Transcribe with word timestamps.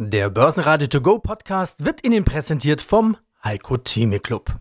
Der 0.00 0.30
Börsenradio 0.30 0.86
To 0.86 1.00
Go 1.00 1.18
Podcast 1.18 1.84
wird 1.84 2.06
Ihnen 2.06 2.24
präsentiert 2.24 2.80
vom 2.80 3.16
Heiko 3.42 3.78
Theme 3.78 4.20
Club. 4.20 4.60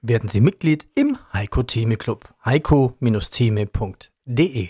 Werden 0.00 0.28
Sie 0.28 0.40
Mitglied 0.40 0.86
im 0.94 1.18
Heiko 1.32 1.64
Theme 1.64 1.96
Club. 1.96 2.32
heiko-theme.de 2.44 4.68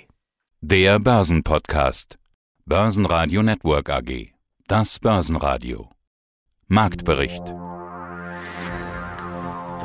Der 0.63 0.99
Börsenpodcast. 1.01 2.19
Börsenradio 2.65 3.43
Network 3.43 3.91
AG. 3.91 4.33
Das 4.67 4.99
Börsenradio. 4.99 5.91
Marktbericht. 6.67 7.43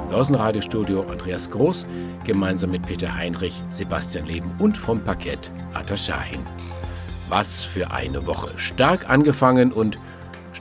Im 0.02 0.08
Börsenradiostudio 0.08 1.02
Andreas 1.10 1.50
Groß, 1.50 1.86
gemeinsam 2.24 2.72
mit 2.72 2.84
Peter 2.84 3.14
Heinrich, 3.14 3.62
Sebastian 3.70 4.28
Leben 4.28 4.50
und 4.60 4.78
vom 4.78 5.04
Parkett 5.04 5.52
Atta 5.74 5.98
Shahin. 5.98 6.40
Was 7.28 7.66
für 7.66 7.92
eine 7.92 8.26
Woche. 8.26 8.58
Stark 8.58 9.10
angefangen 9.10 9.74
und 9.74 10.00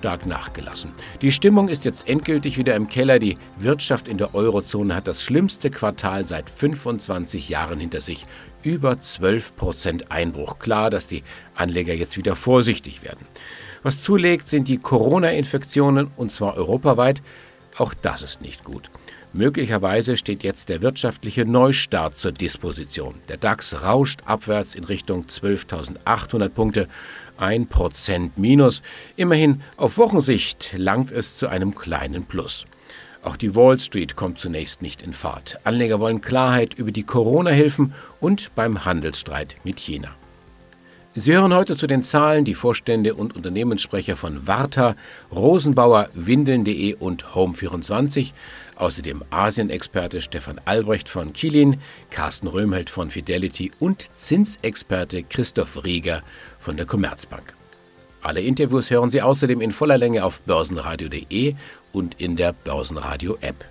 stark 0.00 0.24
nachgelassen. 0.24 0.92
Die 1.20 1.30
Stimmung 1.30 1.68
ist 1.68 1.84
jetzt 1.84 2.08
endgültig 2.08 2.56
wieder 2.56 2.74
im 2.74 2.88
Keller. 2.88 3.18
Die 3.18 3.36
Wirtschaft 3.58 4.08
in 4.08 4.16
der 4.16 4.34
Eurozone 4.34 4.94
hat 4.94 5.06
das 5.06 5.22
schlimmste 5.22 5.70
Quartal 5.70 6.24
seit 6.24 6.48
25 6.48 7.50
Jahren 7.50 7.78
hinter 7.78 8.00
sich. 8.00 8.26
Über 8.62 9.00
12 9.00 9.56
Prozent 9.56 10.10
Einbruch. 10.10 10.58
Klar, 10.58 10.88
dass 10.88 11.06
die 11.06 11.22
Anleger 11.54 11.92
jetzt 11.92 12.16
wieder 12.16 12.34
vorsichtig 12.34 13.02
werden. 13.02 13.26
Was 13.82 14.00
zulegt, 14.00 14.48
sind 14.48 14.68
die 14.68 14.78
Corona-Infektionen 14.78 16.08
und 16.16 16.32
zwar 16.32 16.56
europaweit. 16.56 17.20
Auch 17.76 17.92
das 17.92 18.22
ist 18.22 18.40
nicht 18.40 18.64
gut. 18.64 18.90
Möglicherweise 19.32 20.16
steht 20.16 20.42
jetzt 20.42 20.70
der 20.70 20.82
wirtschaftliche 20.82 21.44
Neustart 21.44 22.16
zur 22.16 22.32
Disposition. 22.32 23.14
Der 23.28 23.36
DAX 23.36 23.84
rauscht 23.84 24.22
abwärts 24.24 24.74
in 24.74 24.82
Richtung 24.82 25.26
12.800 25.26 26.48
Punkte, 26.48 26.88
ein 27.40 27.66
Prozent 27.66 28.38
minus. 28.38 28.82
Immerhin 29.16 29.62
auf 29.76 29.98
Wochensicht 29.98 30.70
langt 30.76 31.10
es 31.10 31.36
zu 31.36 31.48
einem 31.48 31.74
kleinen 31.74 32.24
Plus. 32.24 32.66
Auch 33.22 33.36
die 33.36 33.54
Wall 33.54 33.78
Street 33.78 34.16
kommt 34.16 34.38
zunächst 34.38 34.80
nicht 34.80 35.02
in 35.02 35.12
Fahrt. 35.12 35.58
Anleger 35.64 36.00
wollen 36.00 36.20
Klarheit 36.20 36.74
über 36.74 36.90
die 36.90 37.02
Corona-Hilfen 37.02 37.92
und 38.18 38.54
beim 38.54 38.84
Handelsstreit 38.84 39.56
mit 39.62 39.78
China. 39.78 40.14
Sie 41.14 41.32
hören 41.32 41.52
heute 41.52 41.76
zu 41.76 41.88
den 41.88 42.04
Zahlen 42.04 42.44
die 42.44 42.54
Vorstände 42.54 43.14
und 43.14 43.34
Unternehmenssprecher 43.34 44.16
von 44.16 44.46
Warta, 44.46 44.94
Rosenbauer, 45.32 46.08
Windeln.de 46.14 46.94
und 46.94 47.24
Home24, 47.34 48.30
außerdem 48.76 49.24
Asien-Experte 49.28 50.20
Stefan 50.20 50.60
Albrecht 50.64 51.08
von 51.08 51.32
Kilin, 51.32 51.78
Carsten 52.10 52.46
Röhmheld 52.46 52.90
von 52.90 53.10
Fidelity 53.10 53.72
und 53.80 54.08
Zinsexperte 54.14 55.24
Christoph 55.24 55.82
Rieger 55.84 56.22
von 56.60 56.76
der 56.76 56.86
Commerzbank. 56.86 57.54
Alle 58.22 58.40
Interviews 58.40 58.90
hören 58.90 59.10
Sie 59.10 59.22
außerdem 59.22 59.60
in 59.60 59.72
voller 59.72 59.96
Länge 59.96 60.24
auf 60.24 60.42
börsenradio.de 60.42 61.54
und 61.92 62.20
in 62.20 62.36
der 62.36 62.52
Börsenradio-App. 62.52 63.64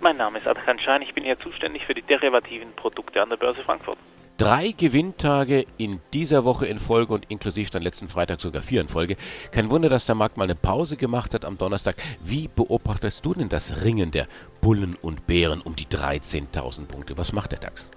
Mein 0.00 0.16
Name 0.16 0.38
ist 0.38 0.46
Adrian 0.46 0.78
Schein, 0.78 1.02
ich 1.02 1.14
bin 1.14 1.24
hier 1.24 1.38
zuständig 1.40 1.84
für 1.86 1.94
die 1.94 2.02
derivativen 2.02 2.72
Produkte 2.76 3.22
an 3.22 3.30
der 3.30 3.36
Börse 3.36 3.62
Frankfurt. 3.62 3.98
Drei 4.38 4.72
Gewinntage 4.74 5.66
in 5.76 6.00
dieser 6.14 6.46
Woche 6.46 6.64
in 6.64 6.78
Folge 6.78 7.12
und 7.12 7.26
inklusive 7.30 7.70
dann 7.70 7.82
letzten 7.82 8.08
Freitag 8.08 8.40
sogar 8.40 8.62
vier 8.62 8.80
in 8.80 8.88
Folge. 8.88 9.16
Kein 9.52 9.68
Wunder, 9.68 9.90
dass 9.90 10.06
der 10.06 10.14
Markt 10.14 10.38
mal 10.38 10.44
eine 10.44 10.54
Pause 10.54 10.96
gemacht 10.96 11.34
hat 11.34 11.44
am 11.44 11.58
Donnerstag. 11.58 11.96
Wie 12.24 12.48
beobachtest 12.48 13.24
du 13.26 13.34
denn 13.34 13.50
das 13.50 13.84
Ringen 13.84 14.10
der 14.10 14.26
Bullen 14.62 14.96
und 15.02 15.26
Bären 15.26 15.60
um 15.60 15.76
die 15.76 15.84
13.000 15.84 16.86
Punkte? 16.86 17.18
Was 17.18 17.34
macht 17.34 17.52
der 17.52 17.58
DAX? 17.58 17.90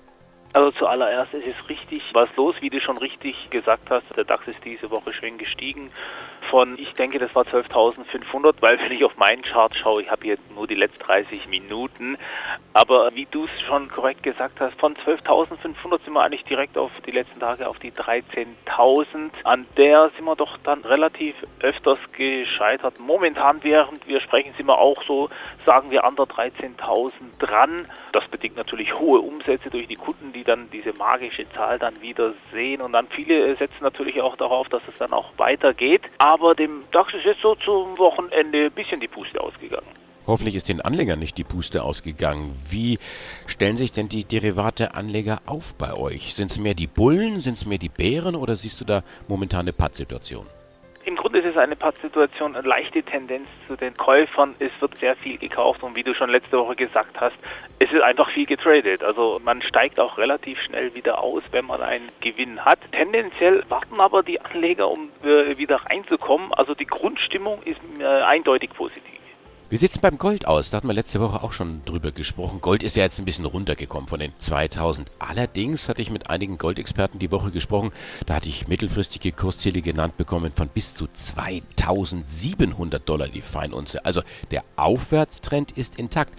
Also 0.53 0.69
zuallererst 0.71 1.33
ist 1.33 1.47
es 1.47 1.67
richtig 1.67 2.03
was 2.13 2.29
los, 2.35 2.55
wie 2.61 2.69
du 2.69 2.79
schon 2.79 2.97
richtig 2.97 3.49
gesagt 3.49 3.89
hast. 3.89 4.03
Der 4.15 4.23
DAX 4.23 4.47
ist 4.47 4.63
diese 4.63 4.91
Woche 4.91 5.11
schön 5.11 5.39
gestiegen 5.39 5.91
von, 6.53 6.77
ich 6.77 6.93
denke, 6.93 7.17
das 7.17 7.33
war 7.33 7.45
12.500, 7.45 8.57
weil 8.59 8.77
wenn 8.79 8.91
ich 8.91 9.03
auf 9.03 9.17
meinen 9.17 9.41
Chart 9.41 9.75
schaue, 9.75 10.03
ich 10.03 10.11
habe 10.11 10.27
jetzt 10.27 10.53
nur 10.53 10.67
die 10.67 10.75
letzten 10.75 10.99
30 10.99 11.47
Minuten, 11.47 12.15
aber 12.73 13.09
wie 13.15 13.25
du 13.31 13.45
es 13.45 13.61
schon 13.67 13.89
korrekt 13.89 14.21
gesagt 14.21 14.59
hast, 14.59 14.79
von 14.79 14.93
12.500 14.95 16.03
sind 16.03 16.13
wir 16.13 16.21
eigentlich 16.21 16.43
direkt 16.43 16.77
auf 16.77 16.91
die 17.07 17.11
letzten 17.11 17.39
Tage 17.39 17.67
auf 17.67 17.79
die 17.79 17.91
13.000. 17.91 19.31
An 19.43 19.65
der 19.77 20.11
sind 20.15 20.25
wir 20.25 20.35
doch 20.35 20.59
dann 20.63 20.81
relativ 20.81 21.35
öfters 21.59 21.97
gescheitert. 22.11 22.99
Momentan, 22.99 23.63
während 23.63 24.07
wir 24.07 24.19
sprechen, 24.21 24.53
sind 24.55 24.67
wir 24.67 24.77
auch 24.77 25.01
so, 25.07 25.29
sagen 25.65 25.89
wir, 25.89 26.03
an 26.03 26.15
der 26.15 26.25
13.000 26.25 27.11
dran. 27.39 27.87
Das 28.11 28.27
bedingt 28.27 28.57
natürlich 28.57 28.93
hohe 28.99 29.21
Umsätze 29.21 29.71
durch 29.71 29.87
die 29.87 29.95
Kunden, 29.95 30.33
die 30.33 30.42
dann 30.43 30.69
diese 30.71 30.93
magische 30.93 31.49
Zahl 31.51 31.79
dann 31.79 32.01
wieder 32.01 32.33
sehen. 32.51 32.81
Und 32.81 32.93
dann 32.93 33.07
viele 33.07 33.55
setzen 33.55 33.81
natürlich 33.81 34.21
auch 34.21 34.35
darauf, 34.35 34.69
dass 34.69 34.81
es 34.87 34.97
dann 34.97 35.13
auch 35.13 35.31
weitergeht. 35.37 36.01
Aber 36.17 36.55
dem 36.55 36.83
DAX 36.91 37.13
ist 37.13 37.25
jetzt 37.25 37.41
so 37.41 37.55
zum 37.55 37.97
Wochenende 37.97 38.65
ein 38.65 38.71
bisschen 38.71 38.99
die 38.99 39.07
Puste 39.07 39.39
ausgegangen. 39.41 39.87
Hoffentlich 40.25 40.55
ist 40.55 40.69
den 40.69 40.79
Anlegern 40.79 41.19
nicht 41.19 41.37
die 41.37 41.43
Puste 41.43 41.83
ausgegangen. 41.83 42.55
Wie 42.69 42.97
stellen 43.45 43.75
sich 43.75 43.91
denn 43.91 44.07
die 44.07 44.23
Derivate-Anleger 44.23 45.41
auf 45.45 45.75
bei 45.75 45.93
euch? 45.93 46.33
Sind 46.33 46.49
es 46.49 46.57
mehr 46.57 46.75
die 46.75 46.87
Bullen, 46.87 47.41
sind 47.41 47.57
es 47.57 47.65
mehr 47.65 47.77
die 47.77 47.89
Bären 47.89 48.35
oder 48.35 48.55
siehst 48.55 48.79
du 48.79 48.85
da 48.85 49.03
momentan 49.27 49.61
eine 49.61 49.73
Pattsituation? 49.73 50.45
Im 51.03 51.17
Grunde 51.17 51.41
ist 51.53 51.59
eine 51.59 51.75
Pattsituation, 51.75 52.55
eine 52.55 52.67
leichte 52.67 53.03
Tendenz 53.03 53.47
zu 53.67 53.75
den 53.75 53.95
Käufern. 53.95 54.55
Es 54.59 54.71
wird 54.79 54.97
sehr 54.99 55.15
viel 55.15 55.37
gekauft 55.37 55.83
und 55.83 55.95
wie 55.95 56.03
du 56.03 56.13
schon 56.15 56.29
letzte 56.29 56.57
Woche 56.57 56.75
gesagt 56.75 57.19
hast, 57.21 57.35
es 57.79 57.91
ist 57.91 58.01
einfach 58.01 58.29
viel 58.31 58.45
getradet. 58.45 59.03
Also 59.03 59.39
man 59.43 59.61
steigt 59.61 59.99
auch 59.99 60.17
relativ 60.17 60.59
schnell 60.61 60.95
wieder 60.95 61.21
aus, 61.21 61.43
wenn 61.51 61.65
man 61.65 61.81
einen 61.81 62.09
Gewinn 62.21 62.65
hat. 62.65 62.79
Tendenziell 62.91 63.63
warten 63.69 63.99
aber 63.99 64.23
die 64.23 64.41
Anleger, 64.41 64.89
um 64.89 65.09
äh, 65.23 65.57
wieder 65.57 65.77
reinzukommen. 65.77 66.53
Also 66.53 66.73
die 66.73 66.87
Grundstimmung 66.87 67.61
ist 67.63 67.79
äh, 67.99 68.05
eindeutig 68.05 68.71
positiv. 68.71 69.12
Wie 69.73 69.77
sieht 69.77 69.89
es 69.89 69.97
beim 69.97 70.19
Gold 70.19 70.45
aus? 70.45 70.69
Da 70.69 70.77
hatten 70.77 70.87
wir 70.87 70.93
letzte 70.93 71.19
Woche 71.19 71.41
auch 71.41 71.51
schon 71.51 71.83
drüber 71.85 72.11
gesprochen. 72.11 72.61
Gold 72.61 72.83
ist 72.83 72.95
ja 72.95 73.01
jetzt 73.01 73.17
ein 73.17 73.25
bisschen 73.25 73.45
runtergekommen 73.45 74.07
von 74.07 74.19
den 74.19 74.31
2000. 74.37 75.11
Allerdings 75.17 75.89
hatte 75.89 76.03
ich 76.03 76.11
mit 76.11 76.29
einigen 76.29 76.59
Goldexperten 76.59 77.17
die 77.17 77.31
Woche 77.31 77.49
gesprochen. 77.49 77.91
Da 78.27 78.35
hatte 78.35 78.49
ich 78.49 78.67
mittelfristige 78.67 79.31
Kursziele 79.31 79.81
genannt 79.81 80.15
bekommen 80.15 80.51
von 80.55 80.67
bis 80.67 80.93
zu 80.93 81.07
2700 81.07 83.09
Dollar 83.09 83.29
die 83.29 83.41
Feinunze. 83.41 84.05
Also 84.05 84.21
der 84.51 84.63
Aufwärtstrend 84.75 85.71
ist 85.71 85.97
intakt. 85.97 86.37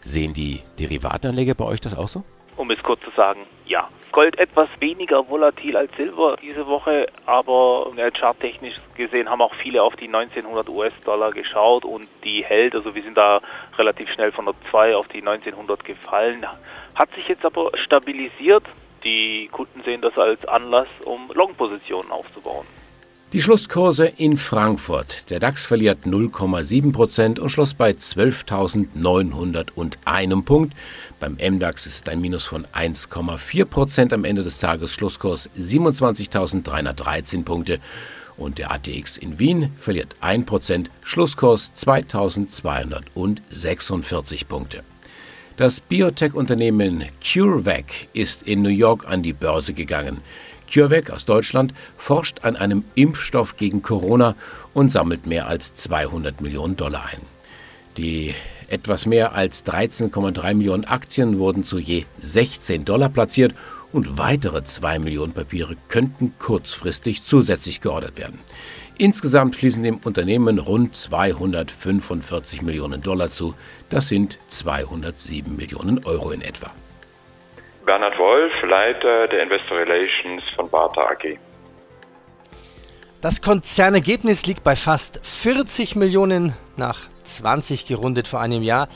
Sehen 0.00 0.32
die 0.32 0.62
Derivatanleger 0.78 1.52
bei 1.52 1.66
euch 1.66 1.82
das 1.82 1.94
auch 1.94 2.08
so? 2.08 2.24
Um 2.56 2.70
es 2.70 2.82
kurz 2.82 3.02
zu 3.02 3.10
sagen, 3.14 3.40
ja. 3.66 3.90
Gold 4.12 4.38
etwas 4.38 4.68
weniger 4.80 5.28
volatil 5.28 5.76
als 5.76 5.94
Silber 5.96 6.36
diese 6.42 6.66
Woche, 6.66 7.06
aber 7.26 7.92
charttechnisch 8.18 8.74
gesehen 8.96 9.30
haben 9.30 9.40
auch 9.40 9.54
viele 9.54 9.82
auf 9.82 9.94
die 9.94 10.08
1900 10.08 10.68
US-Dollar 10.68 11.30
geschaut 11.30 11.84
und 11.84 12.08
die 12.24 12.44
hält, 12.44 12.74
also 12.74 12.94
wir 12.94 13.02
sind 13.02 13.16
da 13.16 13.40
relativ 13.78 14.10
schnell 14.10 14.32
von 14.32 14.46
der 14.46 14.54
2 14.70 14.96
auf 14.96 15.06
die 15.08 15.18
1900 15.18 15.84
gefallen, 15.84 16.44
hat 16.94 17.14
sich 17.14 17.28
jetzt 17.28 17.44
aber 17.44 17.70
stabilisiert. 17.84 18.64
Die 19.04 19.48
Kunden 19.52 19.82
sehen 19.82 20.00
das 20.00 20.18
als 20.18 20.46
Anlass, 20.46 20.88
um 21.04 21.30
Long-Positionen 21.32 22.10
aufzubauen. 22.10 22.66
Die 23.32 23.40
Schlusskurse 23.40 24.06
in 24.06 24.36
Frankfurt. 24.36 25.30
Der 25.30 25.38
DAX 25.38 25.64
verliert 25.64 26.04
0,7 26.04 26.92
Prozent 26.92 27.38
und 27.38 27.50
schloss 27.50 27.74
bei 27.74 27.92
12.901 27.92 30.42
Punkt. 30.42 30.74
Beim 31.20 31.34
MDAX 31.34 31.86
ist 31.86 32.08
ein 32.08 32.20
Minus 32.20 32.46
von 32.46 32.66
1,4 32.74 33.66
Prozent 33.66 34.12
am 34.12 34.24
Ende 34.24 34.42
des 34.42 34.58
Tages. 34.58 34.92
Schlusskurs 34.92 35.48
27.313 35.56 37.44
Punkte. 37.44 37.78
Und 38.36 38.58
der 38.58 38.72
ATX 38.72 39.16
in 39.16 39.38
Wien 39.38 39.70
verliert 39.78 40.16
1 40.20 40.44
Prozent. 40.44 40.90
Schlusskurs 41.04 41.70
2.246 41.76 44.48
Punkte. 44.48 44.82
Das 45.56 45.78
Biotech-Unternehmen 45.78 47.04
CureVac 47.22 48.08
ist 48.12 48.42
in 48.42 48.62
New 48.62 48.70
York 48.70 49.06
an 49.06 49.22
die 49.22 49.34
Börse 49.34 49.72
gegangen. 49.72 50.20
CureVac 50.72 51.10
aus 51.10 51.24
Deutschland 51.24 51.74
forscht 51.98 52.44
an 52.44 52.56
einem 52.56 52.84
Impfstoff 52.94 53.56
gegen 53.56 53.82
Corona 53.82 54.34
und 54.72 54.90
sammelt 54.92 55.26
mehr 55.26 55.46
als 55.46 55.74
200 55.74 56.40
Millionen 56.40 56.76
Dollar 56.76 57.06
ein. 57.06 57.20
Die 57.96 58.34
etwas 58.68 59.04
mehr 59.04 59.34
als 59.34 59.66
13,3 59.66 60.54
Millionen 60.54 60.84
Aktien 60.84 61.38
wurden 61.38 61.64
zu 61.64 61.78
je 61.78 62.04
16 62.20 62.84
Dollar 62.84 63.08
platziert 63.08 63.54
und 63.92 64.18
weitere 64.18 64.62
2 64.62 65.00
Millionen 65.00 65.32
Papiere 65.32 65.76
könnten 65.88 66.34
kurzfristig 66.38 67.24
zusätzlich 67.24 67.80
geordert 67.80 68.16
werden. 68.16 68.38
Insgesamt 68.96 69.56
fließen 69.56 69.82
dem 69.82 69.96
Unternehmen 69.96 70.58
rund 70.58 70.94
245 70.94 72.62
Millionen 72.62 73.00
Dollar 73.02 73.32
zu. 73.32 73.54
Das 73.88 74.08
sind 74.08 74.38
207 74.48 75.56
Millionen 75.56 76.04
Euro 76.04 76.30
in 76.30 76.42
etwa. 76.42 76.70
Bernhard 77.84 78.18
Wolf, 78.18 78.52
Leiter 78.62 79.26
der 79.28 79.42
Investor 79.42 79.78
Relations 79.78 80.42
von 80.54 80.68
Barta 80.68 81.00
AG. 81.02 81.38
Das 83.20 83.42
Konzernergebnis 83.42 84.46
liegt 84.46 84.64
bei 84.64 84.76
fast 84.76 85.20
40 85.26 85.96
Millionen 85.96 86.54
nach 86.76 87.00
20 87.24 87.86
gerundet 87.86 88.28
vor 88.28 88.40
einem 88.40 88.62
Jahr. 88.62 88.88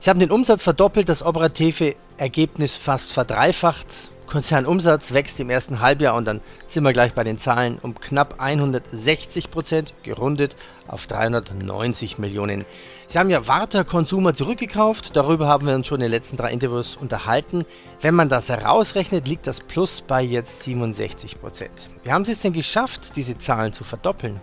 Sie 0.00 0.10
haben 0.10 0.20
den 0.20 0.30
Umsatz 0.30 0.62
verdoppelt, 0.62 1.08
das 1.08 1.22
operative 1.22 1.94
Ergebnis 2.16 2.76
fast 2.76 3.12
verdreifacht. 3.12 4.10
Konzernumsatz 4.28 5.12
wächst 5.12 5.40
im 5.40 5.50
ersten 5.50 5.80
Halbjahr 5.80 6.14
und 6.14 6.26
dann 6.26 6.40
sind 6.66 6.84
wir 6.84 6.92
gleich 6.92 7.14
bei 7.14 7.24
den 7.24 7.38
Zahlen 7.38 7.78
um 7.82 7.98
knapp 7.98 8.36
160 8.38 9.50
Prozent, 9.50 9.94
gerundet 10.02 10.54
auf 10.86 11.06
390 11.06 12.18
Millionen. 12.18 12.64
Sie 13.08 13.18
haben 13.18 13.30
ja 13.30 13.48
Warta 13.48 13.84
Consumer 13.84 14.34
zurückgekauft, 14.34 15.16
darüber 15.16 15.48
haben 15.48 15.66
wir 15.66 15.74
uns 15.74 15.86
schon 15.86 15.96
in 15.96 16.02
den 16.02 16.10
letzten 16.10 16.36
drei 16.36 16.52
Interviews 16.52 16.96
unterhalten. 16.96 17.64
Wenn 18.00 18.14
man 18.14 18.28
das 18.28 18.50
herausrechnet, 18.50 19.26
liegt 19.26 19.46
das 19.46 19.60
Plus 19.60 20.02
bei 20.02 20.22
jetzt 20.22 20.62
67 20.62 21.40
Prozent. 21.40 21.88
Wie 22.04 22.12
haben 22.12 22.24
Sie 22.24 22.32
es 22.32 22.40
denn 22.40 22.52
geschafft, 22.52 23.16
diese 23.16 23.38
Zahlen 23.38 23.72
zu 23.72 23.82
verdoppeln? 23.82 24.40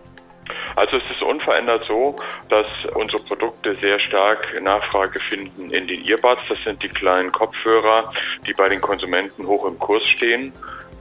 Also 0.75 0.98
es 0.98 1.10
ist 1.10 1.22
unverändert 1.22 1.86
so, 1.88 2.16
dass 2.50 2.68
unsere 2.95 3.22
Produkte 3.24 3.75
sehr 3.80 4.00
stark 4.00 4.62
Nachfrage 4.62 5.19
finden 5.19 5.72
in 5.72 5.88
den 5.88 6.06
Earbuds. 6.06 6.42
Das 6.50 6.57
sind 6.63 6.83
die 6.83 6.89
kleinen 6.89 7.31
Kopfhörer, 7.31 8.12
die 8.45 8.54
bei 8.54 8.68
den 8.68 8.81
Konsumenten 8.81 9.48
hoch 9.48 9.66
im 9.66 9.80
Kurs 9.80 10.04
stehen. 10.07 10.51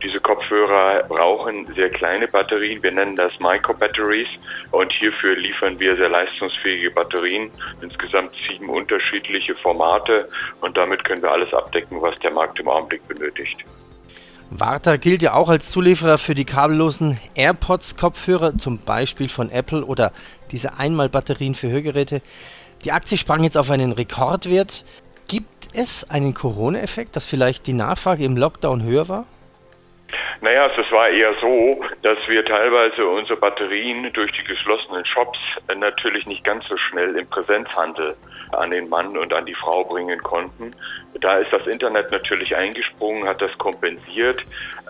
Diese 0.02 0.20
Kopfhörer 0.20 1.02
brauchen 1.08 1.66
sehr 1.74 1.88
kleine 1.88 2.28
Batterien. 2.28 2.82
Wir 2.82 2.92
nennen 2.92 3.16
das 3.16 3.32
Micro-Batteries 3.40 4.28
und 4.70 4.92
hierfür 4.92 5.34
liefern 5.34 5.80
wir 5.80 5.96
sehr 5.96 6.10
leistungsfähige 6.10 6.90
Batterien. 6.90 7.50
Insgesamt 7.80 8.32
sieben 8.46 8.68
unterschiedliche 8.68 9.54
Formate 9.54 10.28
und 10.60 10.76
damit 10.76 11.02
können 11.04 11.22
wir 11.22 11.32
alles 11.32 11.52
abdecken, 11.54 12.02
was 12.02 12.18
der 12.20 12.32
Markt 12.32 12.60
im 12.60 12.68
Augenblick 12.68 13.06
benötigt. 13.08 13.64
Warta 14.50 14.96
gilt 14.96 15.23
ja 15.23 15.35
auch 15.35 15.49
als 15.49 15.70
Zulieferer 15.70 16.19
für 16.19 16.35
die 16.35 16.44
kabellosen 16.44 17.19
AirPods-Kopfhörer, 17.35 18.56
zum 18.58 18.79
Beispiel 18.79 19.29
von 19.29 19.50
Apple 19.50 19.85
oder 19.85 20.12
diese 20.52 20.79
Einmalbatterien 20.79 21.55
für 21.55 21.69
Hörgeräte. 21.70 22.20
Die 22.85 22.93
Aktie 22.93 23.17
sprang 23.17 23.43
jetzt 23.43 23.56
auf 23.56 23.70
einen 23.70 23.93
Rekordwert. 23.93 24.85
Gibt 25.26 25.69
es 25.75 26.08
einen 26.11 26.35
Corona-Effekt, 26.35 27.17
dass 27.17 27.26
vielleicht 27.26 27.67
die 27.67 27.73
Nachfrage 27.73 28.25
im 28.25 28.37
Lockdown 28.37 28.82
höher 28.82 29.08
war? 29.08 29.26
Naja, 30.41 30.67
es 30.67 30.93
war 30.93 31.08
eher 31.08 31.32
so, 31.41 31.82
dass 32.02 32.19
wir 32.29 32.44
teilweise 32.44 33.06
unsere 33.06 33.38
Batterien 33.38 34.12
durch 34.12 34.31
die 34.32 34.44
geschlossenen 34.44 35.05
Shops 35.06 35.38
natürlich 35.75 36.26
nicht 36.26 36.44
ganz 36.44 36.67
so 36.69 36.76
schnell 36.76 37.17
im 37.17 37.26
Präsenzhandel 37.29 38.14
an 38.52 38.70
den 38.70 38.88
Mann 38.88 39.17
und 39.17 39.32
an 39.32 39.46
die 39.46 39.55
Frau 39.55 39.85
bringen 39.85 40.19
konnten. 40.20 40.73
Da 41.20 41.37
ist 41.38 41.52
das 41.52 41.67
Internet 41.67 42.11
natürlich 42.11 42.55
eingesprungen, 42.55 43.26
hat 43.26 43.41
das 43.41 43.56
kompensiert. 43.58 44.44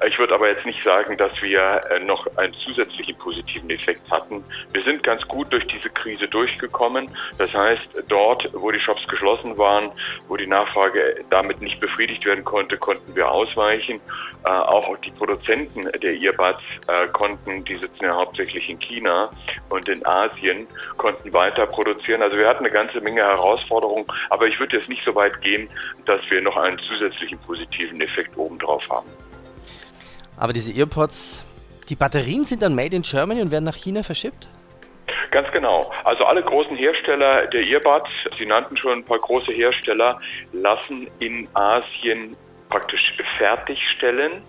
Ich 0.07 0.19
würde 0.19 0.35
aber 0.35 0.49
jetzt 0.49 0.67
nicht 0.67 0.83
sagen, 0.83 1.17
dass 1.17 1.41
wir 1.41 1.81
äh, 1.91 2.01
noch 2.01 2.27
einen 2.37 2.53
zusätzlichen 2.55 3.17
positiven 3.17 3.71
Effekt 3.71 4.11
hatten. 4.11 4.45
Wir 4.73 4.83
sind 4.83 5.03
ganz 5.03 5.27
gut 5.29 5.53
durch 5.53 5.67
diese 5.67 5.89
Krise 5.89 6.29
durchgekommen. 6.29 7.09
Das 7.39 7.55
heißt, 7.55 7.89
dort, 8.09 8.49
wo 8.53 8.71
die 8.71 8.81
Shops 8.81 9.07
geschlossen 9.09 9.57
waren, 9.57 9.91
wo 10.29 10.37
die 10.37 10.47
Nachfrage 10.47 11.25
damit 11.31 11.61
nicht 11.61 11.81
befriedigt 11.81 12.25
werden 12.25 12.45
konnte, 12.45 12.77
konnten 12.77 13.15
wir 13.15 13.31
ausweichen. 13.31 14.01
Äh, 14.45 14.49
auch 14.49 14.97
die 14.99 15.11
Produzenten 15.13 15.89
der 16.01 16.15
Earbuds 16.15 16.63
äh, 16.89 17.07
konnten, 17.09 17.65
die 17.65 17.77
sitzen 17.77 18.05
ja 18.05 18.15
hauptsächlich 18.15 18.69
in 18.69 18.79
China 18.79 19.31
und 19.71 19.89
in 19.89 20.05
Asien, 20.05 20.67
konnten 20.99 21.33
weiter 21.33 21.67
produzieren. 21.67 22.23
Also 22.23 22.37
wir 22.37 22.49
hatten 22.49 22.65
eine 22.65 22.73
ganze 22.73 23.01
Menge 23.01 23.23
Herausforderungen, 23.23 24.07
aber 24.31 24.47
ich 24.47 24.59
würde 24.61 24.77
jetzt 24.77 24.89
nicht 24.89 25.05
so 25.05 25.15
weit 25.15 25.41
gehen, 25.41 25.69
dass 26.05 26.21
wir 26.29 26.43
noch 26.43 26.57
einen 26.57 26.79
zusätzlichen 26.79 27.39
positiven 27.39 28.01
Effekt 28.01 28.37
obendrauf 28.37 28.87
haben. 28.91 29.09
Aber 30.37 30.53
diese 30.53 30.73
Earpods, 30.73 31.45
die 31.89 31.97
Batterien 31.97 32.45
sind 32.45 32.63
dann 32.63 32.75
made 32.75 32.97
in 32.97 33.03
Germany 33.03 33.43
und 33.43 33.51
werden 33.51 33.65
nach 33.65 33.77
China 33.77 34.03
verschippt? 34.03 34.49
Ganz 35.31 35.51
genau. 35.53 35.93
Also 36.05 36.25
alle 36.25 36.43
großen 36.43 36.77
Hersteller 36.77 37.47
der 37.49 37.63
Earbuds, 37.63 38.11
Sie 38.39 38.47
nannten 38.47 38.77
schon 38.77 38.99
ein 38.99 39.05
paar 39.05 39.19
große 39.19 39.53
Hersteller, 39.53 40.21
lassen 40.53 41.09
in 41.19 41.49
Asien 41.55 42.37
praktisch 42.69 43.15
fertigstellen. 43.39 44.43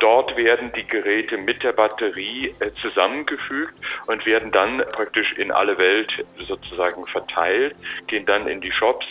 Dort 0.00 0.36
werden 0.36 0.70
die 0.76 0.86
Geräte 0.86 1.36
mit 1.36 1.62
der 1.62 1.72
Batterie 1.72 2.54
äh, 2.60 2.70
zusammengefügt 2.80 3.74
und 4.06 4.24
werden 4.26 4.52
dann 4.52 4.78
praktisch 4.92 5.32
in 5.34 5.50
alle 5.50 5.76
Welt 5.78 6.10
sozusagen 6.46 7.06
verteilt, 7.06 7.74
gehen 8.06 8.26
dann 8.26 8.46
in 8.46 8.60
die 8.60 8.72
Shops. 8.72 9.06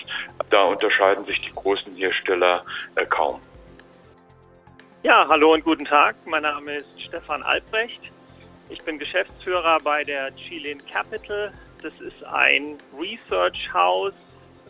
Da 0.50 0.64
unterscheiden 0.64 1.26
sich 1.26 1.42
die 1.42 1.52
großen 1.54 1.96
Hersteller 1.96 2.64
äh, 2.96 3.06
kaum. 3.06 3.42
Ja, 5.04 5.26
hallo 5.28 5.54
und 5.54 5.64
guten 5.64 5.86
Tag. 5.86 6.16
Mein 6.26 6.44
Name 6.44 6.78
ist 6.78 7.02
Stefan 7.08 7.42
Albrecht. 7.44 8.12
Ich 8.70 8.82
bin 8.84 9.00
Geschäftsführer 9.00 9.80
bei 9.84 10.04
der 10.04 10.32
Chilin 10.36 10.80
Capital. 10.86 11.52
Das 11.82 11.94
ist 12.00 12.24
ein 12.24 12.78
Research 13.00 13.74
House 13.74 14.14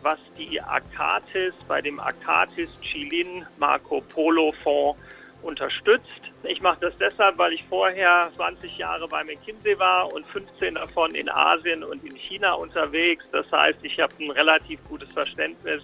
was 0.02 0.18
die 0.36 0.60
Akatis 0.60 1.54
bei 1.68 1.80
dem 1.80 2.00
Akatis 2.00 2.78
Chilin 2.80 3.46
Marco 3.58 4.00
Polo 4.00 4.52
Fonds 4.62 5.00
unterstützt. 5.42 6.20
Ich 6.44 6.60
mache 6.60 6.78
das 6.80 6.96
deshalb, 6.98 7.38
weil 7.38 7.52
ich 7.52 7.64
vorher 7.68 8.30
20 8.36 8.78
Jahre 8.78 9.08
bei 9.08 9.24
McKinsey 9.24 9.78
war 9.78 10.12
und 10.12 10.26
15 10.26 10.74
davon 10.74 11.14
in 11.14 11.28
Asien 11.28 11.82
und 11.82 12.04
in 12.04 12.16
China 12.16 12.54
unterwegs. 12.54 13.24
Das 13.32 13.50
heißt, 13.50 13.78
ich 13.82 13.98
habe 13.98 14.12
ein 14.20 14.30
relativ 14.30 14.82
gutes 14.88 15.10
Verständnis, 15.12 15.82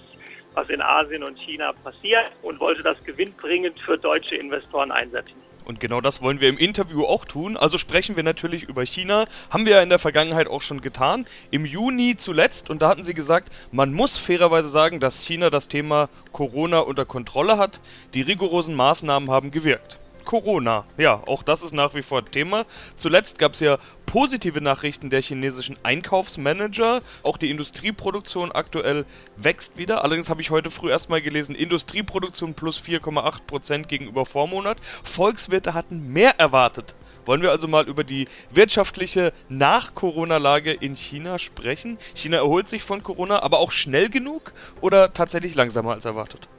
was 0.59 0.69
in 0.71 0.83
Asien 0.83 1.23
und 1.23 1.39
China 1.39 1.73
passiert 1.85 2.33
und 2.43 2.59
wollte 2.59 2.83
das 2.83 3.03
gewinnbringend 3.05 3.79
für 3.81 3.97
deutsche 3.97 4.35
Investoren 4.35 4.91
einsetzen. 4.91 5.35
Und 5.65 5.81
genau 5.81 6.01
das 6.01 6.23
wollen 6.23 6.41
wir 6.41 6.49
im 6.49 6.57
Interview 6.57 7.05
auch 7.05 7.27
tun. 7.27 7.57
Also 7.57 7.77
sprechen 7.77 8.17
wir 8.17 8.23
natürlich 8.23 8.65
über 8.65 8.85
China. 8.87 9.27
Haben 9.51 9.67
wir 9.67 9.77
ja 9.77 9.83
in 9.83 9.91
der 9.91 9.99
Vergangenheit 9.99 10.49
auch 10.49 10.63
schon 10.63 10.81
getan. 10.81 11.27
Im 11.51 11.67
Juni 11.67 12.17
zuletzt. 12.17 12.71
Und 12.71 12.81
da 12.81 12.89
hatten 12.89 13.05
sie 13.05 13.13
gesagt, 13.13 13.53
man 13.71 13.93
muss 13.93 14.17
fairerweise 14.17 14.69
sagen, 14.69 14.99
dass 14.99 15.23
China 15.23 15.51
das 15.51 15.69
Thema 15.69 16.09
Corona 16.33 16.81
unter 16.81 17.05
Kontrolle 17.05 17.59
hat. 17.59 17.81
Die 18.15 18.23
rigorosen 18.23 18.75
Maßnahmen 18.75 19.31
haben 19.31 19.51
gewirkt. 19.51 20.01
Corona. 20.29 20.85
Ja, 20.99 21.23
auch 21.27 21.43
das 21.43 21.63
ist 21.63 21.73
nach 21.73 21.95
wie 21.95 22.03
vor 22.03 22.23
Thema. 22.23 22.67
Zuletzt 22.97 23.39
gab 23.39 23.55
es 23.55 23.61
ja 23.61 23.79
positive 24.05 24.61
Nachrichten 24.61 25.09
der 25.09 25.23
chinesischen 25.23 25.79
Einkaufsmanager. 25.83 27.01
Auch 27.23 27.39
die 27.39 27.51
Industrieproduktion 27.51 28.53
aktuell 28.53 29.07
wächst 29.39 29.79
wieder. 29.79 30.05
Allerdings 30.05 30.29
habe 30.29 30.43
ich 30.43 30.51
heute 30.51 30.71
früh 30.71 30.91
erstmal 30.91 31.23
gelesen, 31.23 31.55
Industrieproduktion 31.55 32.53
plus 32.53 32.79
4,8% 32.79 33.87
gegenüber 33.87 34.27
Vormonat. 34.27 34.77
Volkswirte 35.03 35.73
hatten 35.73 36.13
mehr 36.13 36.39
erwartet. 36.39 36.95
Wollen 37.25 37.41
wir 37.41 37.51
also 37.51 37.67
mal 37.67 37.89
über 37.89 38.05
die 38.05 38.29
wirtschaftliche 38.51 39.33
Nach-Corona-Lage 39.49 40.73
in 40.73 40.95
China 40.95 41.39
sprechen? 41.39 41.97
China 42.15 42.37
erholt 42.37 42.69
sich 42.69 42.83
von 42.83 43.03
Corona, 43.03 43.43
aber 43.43 43.61
auch 43.61 43.73
schnell 43.73 44.11
genug 44.11 44.53
oder 44.83 45.15
tatsächlich 45.15 45.55
langsamer 45.55 45.93
als 45.93 46.05
erwartet? 46.05 46.51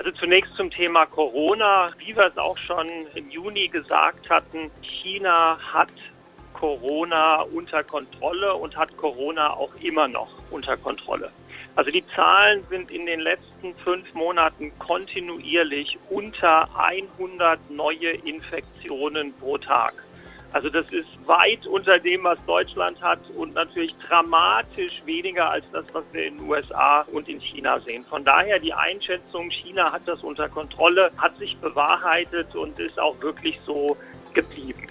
Also 0.00 0.12
zunächst 0.12 0.54
zum 0.56 0.70
Thema 0.70 1.04
Corona. 1.04 1.90
Wie 1.98 2.16
wir 2.16 2.24
es 2.24 2.38
auch 2.38 2.56
schon 2.56 2.88
im 3.14 3.28
Juni 3.28 3.68
gesagt 3.68 4.30
hatten, 4.30 4.70
China 4.80 5.58
hat 5.60 5.92
Corona 6.54 7.42
unter 7.42 7.84
Kontrolle 7.84 8.54
und 8.54 8.74
hat 8.78 8.96
Corona 8.96 9.52
auch 9.52 9.74
immer 9.82 10.08
noch 10.08 10.30
unter 10.50 10.78
Kontrolle. 10.78 11.30
Also 11.76 11.90
die 11.90 12.02
Zahlen 12.16 12.64
sind 12.70 12.90
in 12.90 13.04
den 13.04 13.20
letzten 13.20 13.74
fünf 13.74 14.14
Monaten 14.14 14.72
kontinuierlich 14.78 15.98
unter 16.08 16.66
100 16.78 17.70
neue 17.70 18.12
Infektionen 18.24 19.34
pro 19.34 19.58
Tag. 19.58 19.92
Also 20.52 20.68
das 20.68 20.86
ist 20.90 21.08
weit 21.26 21.64
unter 21.66 21.98
dem, 21.98 22.24
was 22.24 22.44
Deutschland 22.44 23.00
hat 23.00 23.20
und 23.36 23.54
natürlich 23.54 23.94
dramatisch 24.08 25.00
weniger 25.04 25.48
als 25.48 25.64
das, 25.72 25.84
was 25.92 26.04
wir 26.12 26.26
in 26.26 26.38
den 26.38 26.48
USA 26.48 27.02
und 27.12 27.28
in 27.28 27.40
China 27.40 27.78
sehen. 27.80 28.04
Von 28.04 28.24
daher 28.24 28.58
die 28.58 28.72
Einschätzung, 28.72 29.48
China 29.50 29.92
hat 29.92 30.02
das 30.06 30.22
unter 30.24 30.48
Kontrolle, 30.48 31.12
hat 31.18 31.38
sich 31.38 31.56
bewahrheitet 31.58 32.56
und 32.56 32.78
ist 32.80 32.98
auch 32.98 33.20
wirklich 33.20 33.60
so 33.64 33.96
geblieben. 34.34 34.88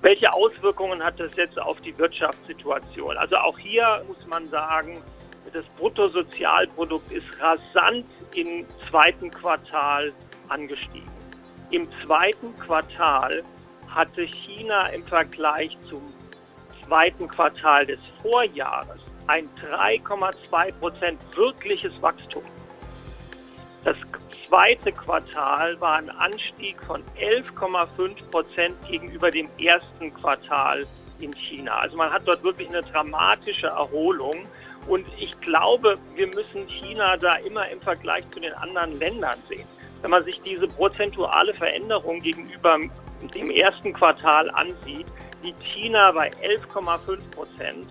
Welche 0.00 0.32
Auswirkungen 0.32 1.02
hat 1.02 1.18
das 1.18 1.34
jetzt 1.34 1.58
auf 1.58 1.80
die 1.80 1.96
Wirtschaftssituation? 1.98 3.16
Also 3.16 3.36
auch 3.36 3.58
hier 3.58 4.04
muss 4.06 4.24
man 4.28 4.48
sagen, 4.50 5.02
das 5.52 5.64
Bruttosozialprodukt 5.78 7.10
ist 7.10 7.26
rasant 7.40 8.06
im 8.34 8.66
zweiten 8.88 9.30
Quartal 9.30 10.12
angestiegen. 10.48 11.10
Im 11.70 11.88
zweiten 12.04 12.56
Quartal 12.58 13.42
hatte 13.94 14.22
China 14.22 14.88
im 14.88 15.04
Vergleich 15.04 15.76
zum 15.88 16.02
zweiten 16.86 17.28
Quartal 17.28 17.86
des 17.86 18.00
Vorjahres 18.20 19.00
ein 19.26 19.48
3,2 19.56 20.72
Prozent 20.72 21.20
wirkliches 21.34 21.92
Wachstum. 22.02 22.42
Das 23.84 23.96
zweite 24.48 24.92
Quartal 24.92 25.80
war 25.80 25.96
ein 25.96 26.10
Anstieg 26.10 26.82
von 26.82 27.02
11,5 27.18 28.30
Prozent 28.30 28.76
gegenüber 28.86 29.30
dem 29.30 29.48
ersten 29.58 30.12
Quartal 30.14 30.86
in 31.20 31.32
China. 31.34 31.78
Also 31.78 31.96
man 31.96 32.12
hat 32.12 32.22
dort 32.26 32.42
wirklich 32.42 32.68
eine 32.68 32.82
dramatische 32.82 33.68
Erholung. 33.68 34.46
Und 34.88 35.06
ich 35.18 35.38
glaube, 35.40 35.96
wir 36.14 36.26
müssen 36.26 36.68
China 36.68 37.16
da 37.16 37.36
immer 37.36 37.68
im 37.70 37.80
Vergleich 37.80 38.28
zu 38.30 38.40
den 38.40 38.52
anderen 38.54 38.98
Ländern 38.98 39.38
sehen. 39.48 39.66
Wenn 40.02 40.10
man 40.10 40.22
sich 40.24 40.40
diese 40.42 40.68
prozentuale 40.68 41.54
Veränderung 41.54 42.20
gegenüber 42.20 42.78
dem 43.28 43.50
ersten 43.50 43.92
Quartal 43.92 44.50
ansieht, 44.50 45.06
liegt 45.42 45.62
China 45.62 46.12
bei 46.12 46.30
11,5 46.42 47.30
Prozent. 47.30 47.88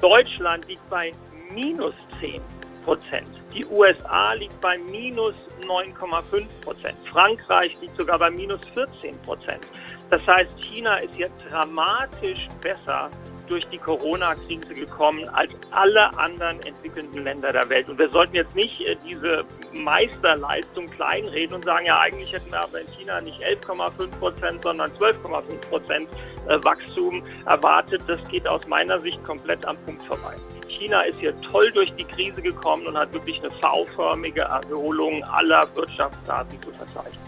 Deutschland 0.00 0.66
liegt 0.68 0.88
bei 0.90 1.12
minus 1.52 1.94
10 2.20 2.40
Prozent. 2.84 3.28
Die 3.54 3.64
USA 3.66 4.34
liegt 4.34 4.60
bei 4.60 4.76
minus 4.76 5.34
9,5 5.66 6.46
Prozent. 6.62 6.96
Frankreich 7.10 7.74
liegt 7.80 7.96
sogar 7.96 8.18
bei 8.18 8.30
minus 8.30 8.60
14 8.74 9.18
Prozent. 9.22 9.66
Das 10.10 10.26
heißt, 10.26 10.58
China 10.60 10.96
ist 10.98 11.14
jetzt 11.16 11.42
dramatisch 11.50 12.48
besser 12.60 13.10
durch 13.48 13.66
die 13.68 13.78
Corona-Krise 13.78 14.74
gekommen 14.74 15.28
als 15.30 15.52
alle 15.70 16.16
anderen 16.18 16.60
entwickelnden 16.62 17.24
Länder 17.24 17.52
der 17.52 17.68
Welt. 17.68 17.88
Und 17.88 17.98
wir 17.98 18.08
sollten 18.10 18.34
jetzt 18.36 18.54
nicht 18.54 18.80
äh, 18.82 18.96
diese 19.06 19.44
Meisterleistung 19.72 20.88
kleinreden 20.90 21.56
und 21.56 21.64
sagen, 21.64 21.86
ja, 21.86 21.98
eigentlich 21.98 22.32
hätten 22.32 22.50
wir 22.50 22.60
aber 22.60 22.80
in 22.80 22.86
China 22.98 23.20
nicht 23.20 23.40
11,5 23.42 24.08
Prozent, 24.18 24.62
sondern 24.62 24.90
12,5 24.92 25.56
Prozent 25.68 26.08
äh, 26.48 26.62
Wachstum 26.62 27.22
erwartet. 27.46 28.02
Das 28.06 28.22
geht 28.28 28.46
aus 28.46 28.66
meiner 28.66 29.00
Sicht 29.00 29.22
komplett 29.24 29.64
am 29.66 29.76
Punkt 29.84 30.02
vorbei. 30.04 30.34
China 30.68 31.02
ist 31.02 31.18
hier 31.20 31.34
toll 31.40 31.70
durch 31.72 31.92
die 31.94 32.04
Krise 32.04 32.42
gekommen 32.42 32.86
und 32.86 32.96
hat 32.96 33.12
wirklich 33.12 33.38
eine 33.40 33.50
V-förmige 33.50 34.42
Erholung 34.42 35.22
aller 35.24 35.66
Wirtschaftsdaten 35.74 36.60
zu 36.62 36.70
verzeichnen. 36.72 37.23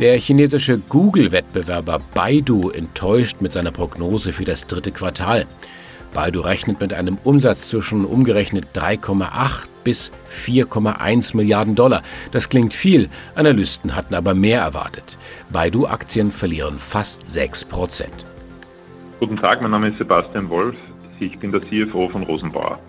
Der 0.00 0.18
chinesische 0.18 0.78
Google-Wettbewerber 0.78 2.00
Baidu 2.14 2.70
enttäuscht 2.70 3.40
mit 3.40 3.52
seiner 3.52 3.70
Prognose 3.70 4.32
für 4.32 4.44
das 4.44 4.66
dritte 4.66 4.90
Quartal. 4.90 5.46
Baidu 6.12 6.40
rechnet 6.40 6.80
mit 6.80 6.92
einem 6.92 7.16
Umsatz 7.22 7.68
zwischen 7.68 8.04
umgerechnet 8.04 8.66
3,8 8.74 9.68
bis 9.84 10.10
4,1 10.46 11.36
Milliarden 11.36 11.76
Dollar. 11.76 12.02
Das 12.32 12.48
klingt 12.48 12.74
viel, 12.74 13.08
Analysten 13.36 13.94
hatten 13.94 14.16
aber 14.16 14.34
mehr 14.34 14.62
erwartet. 14.62 15.16
Baidu-Aktien 15.50 16.32
verlieren 16.32 16.80
fast 16.80 17.28
6 17.28 17.64
Prozent. 17.66 18.26
Guten 19.20 19.36
Tag, 19.36 19.62
mein 19.62 19.70
Name 19.70 19.90
ist 19.90 19.98
Sebastian 19.98 20.50
Wolf. 20.50 20.74
Ich 21.20 21.38
bin 21.38 21.52
der 21.52 21.62
CFO 21.62 22.08
von 22.08 22.24
Rosenbauer. 22.24 22.80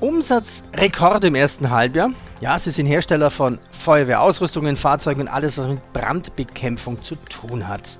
Umsatzrekord 0.00 1.24
im 1.24 1.34
ersten 1.34 1.68
Halbjahr. 1.68 2.12
Ja, 2.40 2.58
sie 2.58 2.70
sind 2.70 2.86
Hersteller 2.86 3.30
von 3.30 3.58
Feuerwehrausrüstungen, 3.70 4.78
Fahrzeugen 4.78 5.22
und 5.22 5.28
alles, 5.28 5.58
was 5.58 5.68
mit 5.68 5.92
Brandbekämpfung 5.92 7.04
zu 7.04 7.16
tun 7.28 7.68
hat. 7.68 7.98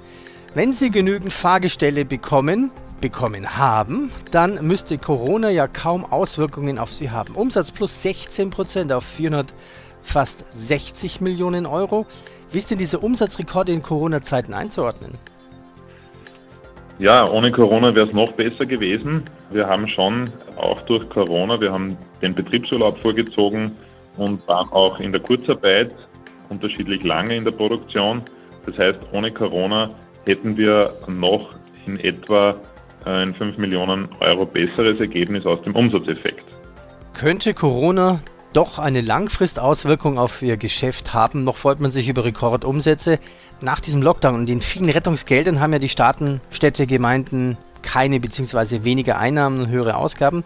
Wenn 0.55 0.73
Sie 0.73 0.91
genügend 0.91 1.31
Fahrgestelle 1.31 2.07
bekommen, 2.07 2.71
bekommen 3.03 3.59
haben, 3.59 4.11
dann 4.31 4.67
müsste 4.67 4.97
Corona 4.97 5.51
ja 5.51 5.67
kaum 5.67 6.07
Auswirkungen 6.07 6.79
auf 6.79 6.91
Sie 6.91 7.11
haben. 7.11 7.35
Umsatz 7.35 7.71
plus 7.71 8.03
16% 8.03 8.95
auf 8.95 9.05
400 9.05 9.47
fast 10.01 10.45
60 10.53 11.21
Millionen 11.21 11.67
Euro. 11.67 12.07
Wie 12.51 12.59
ist 12.59 12.71
denn 12.71 12.79
dieser 12.79 13.05
Umsatzrekord 13.05 13.69
in 13.69 13.83
Corona-Zeiten 13.83 14.55
einzuordnen? 14.55 15.13
Ja, 16.99 17.29
ohne 17.29 17.51
Corona 17.53 17.95
wäre 17.95 18.07
es 18.07 18.15
noch 18.15 18.33
besser 18.33 18.65
gewesen. 18.65 19.23
Wir 19.51 19.67
haben 19.67 19.87
schon 19.87 20.31
auch 20.57 20.81
durch 20.83 21.09
Corona, 21.11 21.61
wir 21.61 21.73
haben 21.73 21.99
den 22.23 22.35
Betriebsurlaub 22.35 22.99
vorgezogen, 22.99 23.73
und 24.21 24.47
waren 24.47 24.69
auch 24.71 25.01
in 25.01 25.13
der 25.13 25.21
Kurzarbeit 25.21 25.95
unterschiedlich 26.51 27.03
lange 27.03 27.37
in 27.37 27.45
der 27.45 27.53
Produktion. 27.53 28.23
Das 28.67 28.79
heißt, 28.79 28.99
ohne 29.13 29.31
Corona 29.31 29.91
hätten 30.27 30.57
wir 30.57 30.93
noch 31.07 31.55
in 31.87 31.99
etwa 31.99 32.55
ein 33.07 33.35
5 33.35 33.57
Millionen 33.57 34.09
Euro 34.21 34.45
besseres 34.45 35.01
Ergebnis 35.01 35.47
aus 35.47 35.63
dem 35.63 35.75
Umsatzeffekt. 35.75 36.45
Könnte 37.15 37.55
Corona 37.55 38.21
doch 38.53 38.79
eine 38.79 39.01
Langfristauswirkung 39.01 40.19
auf 40.19 40.43
Ihr 40.43 40.59
Geschäft 40.59 41.15
haben? 41.15 41.45
Noch 41.45 41.57
freut 41.57 41.81
man 41.81 41.91
sich 41.91 42.09
über 42.09 42.25
Rekordumsätze. 42.25 43.19
Nach 43.63 43.81
diesem 43.81 44.03
Lockdown 44.03 44.35
und 44.35 44.47
den 44.47 44.61
vielen 44.61 44.91
Rettungsgeldern 44.91 45.61
haben 45.61 45.73
ja 45.73 45.79
die 45.79 45.89
Staaten, 45.89 46.43
Städte, 46.51 46.87
Gemeinden 46.87 47.57
keine 47.83 48.21
bzw. 48.21 48.85
weniger 48.85 49.19
Einnahmen 49.19 49.61
und 49.61 49.69
höhere 49.71 49.97
Ausgaben 49.97 50.45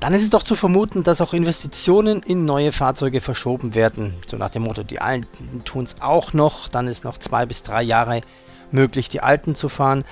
dann 0.00 0.12
ist 0.12 0.22
es 0.22 0.30
doch 0.30 0.42
zu 0.42 0.54
vermuten, 0.54 1.02
dass 1.02 1.20
auch 1.20 1.32
Investitionen 1.32 2.22
in 2.22 2.44
neue 2.44 2.72
Fahrzeuge 2.72 3.20
verschoben 3.20 3.74
werden. 3.74 4.14
So 4.26 4.36
nach 4.36 4.50
dem 4.50 4.62
Motto, 4.62 4.82
die 4.82 5.00
Alten 5.00 5.62
tun 5.64 5.84
es 5.84 5.96
auch 6.00 6.32
noch, 6.32 6.68
dann 6.68 6.86
ist 6.86 7.04
noch 7.04 7.18
zwei 7.18 7.46
bis 7.46 7.62
drei 7.62 7.82
Jahre 7.82 8.20
möglich, 8.70 9.08
die 9.08 9.20
Alten 9.20 9.54
zu 9.54 9.68
fahren. 9.68 10.04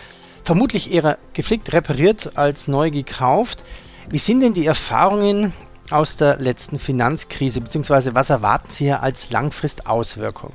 Vermutlich 0.45 0.93
eher 0.93 1.19
geflickt 1.33 1.73
repariert 1.73 2.37
als 2.37 2.69
neu 2.69 2.91
gekauft. 2.91 3.63
Wie 4.09 4.19
sind 4.19 4.41
denn 4.41 4.55
die 4.55 4.67
Erfahrungen 4.67 5.53
aus 5.91 6.17
der 6.17 6.37
letzten 6.37 6.79
Finanzkrise, 6.79 7.61
beziehungsweise 7.61 8.15
was 8.15 8.31
erwarten 8.31 8.71
Sie 8.71 8.85
hier 8.85 9.03
als 9.03 9.31
Langfristauswirkung? 9.31 10.53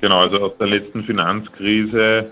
Genau, 0.00 0.18
also 0.20 0.38
aus 0.38 0.52
der 0.58 0.68
letzten 0.68 1.02
Finanzkrise 1.04 2.30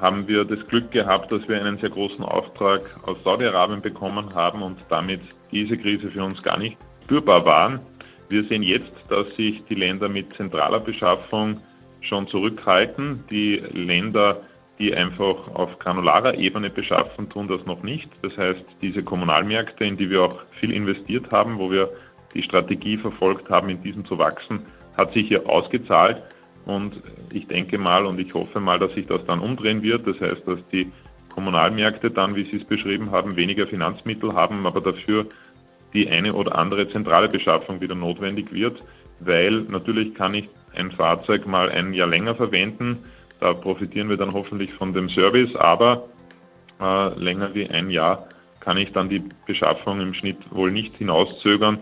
haben 0.00 0.26
wir 0.28 0.44
das 0.44 0.66
Glück 0.66 0.90
gehabt, 0.90 1.30
dass 1.32 1.48
wir 1.48 1.60
einen 1.60 1.78
sehr 1.78 1.90
großen 1.90 2.24
Auftrag 2.24 2.82
aus 3.06 3.16
Saudi-Arabien 3.24 3.80
bekommen 3.80 4.34
haben 4.34 4.62
und 4.62 4.78
damit 4.88 5.20
diese 5.52 5.78
Krise 5.78 6.10
für 6.10 6.22
uns 6.22 6.42
gar 6.42 6.58
nicht 6.58 6.76
spürbar 7.04 7.44
waren. 7.44 7.80
Wir 8.28 8.44
sehen 8.44 8.62
jetzt, 8.62 8.92
dass 9.08 9.34
sich 9.36 9.62
die 9.68 9.74
Länder 9.74 10.08
mit 10.08 10.34
zentraler 10.34 10.80
Beschaffung 10.80 11.60
schon 12.00 12.26
zurückhalten. 12.26 13.24
Die 13.30 13.62
Länder, 13.72 14.40
die 14.78 14.94
einfach 14.94 15.48
auf 15.54 15.78
granularer 15.78 16.34
Ebene 16.34 16.70
beschaffen, 16.70 17.28
tun 17.28 17.48
das 17.48 17.64
noch 17.66 17.82
nicht. 17.82 18.10
Das 18.22 18.36
heißt, 18.36 18.64
diese 18.82 19.02
Kommunalmärkte, 19.02 19.84
in 19.84 19.96
die 19.96 20.10
wir 20.10 20.22
auch 20.22 20.42
viel 20.60 20.72
investiert 20.72 21.30
haben, 21.30 21.58
wo 21.58 21.70
wir 21.70 21.90
die 22.34 22.42
Strategie 22.42 22.96
verfolgt 22.96 23.50
haben, 23.50 23.68
in 23.68 23.82
diesen 23.82 24.04
zu 24.04 24.18
wachsen, 24.18 24.66
hat 24.96 25.12
sich 25.12 25.28
hier 25.28 25.48
ausgezahlt. 25.48 26.22
Und 26.66 26.94
ich 27.32 27.46
denke 27.46 27.78
mal 27.78 28.06
und 28.06 28.18
ich 28.18 28.32
hoffe 28.34 28.60
mal, 28.60 28.78
dass 28.78 28.94
sich 28.94 29.06
das 29.06 29.24
dann 29.26 29.40
umdrehen 29.40 29.82
wird. 29.82 30.06
Das 30.06 30.20
heißt, 30.20 30.46
dass 30.46 30.66
die 30.72 30.90
Kommunalmärkte 31.34 32.10
dann, 32.10 32.36
wie 32.36 32.44
Sie 32.44 32.56
es 32.56 32.64
beschrieben 32.64 33.10
haben, 33.10 33.36
weniger 33.36 33.66
Finanzmittel 33.66 34.34
haben, 34.34 34.66
aber 34.66 34.80
dafür 34.80 35.26
die 35.92 36.08
eine 36.08 36.34
oder 36.34 36.56
andere 36.56 36.88
zentrale 36.88 37.28
Beschaffung 37.28 37.80
wieder 37.80 37.94
notwendig 37.94 38.52
wird, 38.52 38.82
weil 39.20 39.62
natürlich 39.62 40.14
kann 40.14 40.34
ich 40.34 40.48
ein 40.74 40.90
Fahrzeug 40.90 41.46
mal 41.46 41.70
ein 41.70 41.92
Jahr 41.92 42.08
länger 42.08 42.34
verwenden. 42.34 42.98
Da 43.40 43.52
profitieren 43.52 44.08
wir 44.08 44.16
dann 44.16 44.32
hoffentlich 44.32 44.72
von 44.74 44.92
dem 44.92 45.08
Service, 45.08 45.54
aber 45.54 46.04
äh, 46.80 47.18
länger 47.18 47.54
wie 47.54 47.68
ein 47.68 47.90
Jahr 47.90 48.28
kann 48.60 48.76
ich 48.76 48.92
dann 48.92 49.08
die 49.08 49.22
Beschaffung 49.46 50.00
im 50.00 50.14
Schnitt 50.14 50.38
wohl 50.50 50.72
nicht 50.72 50.96
hinauszögern 50.96 51.78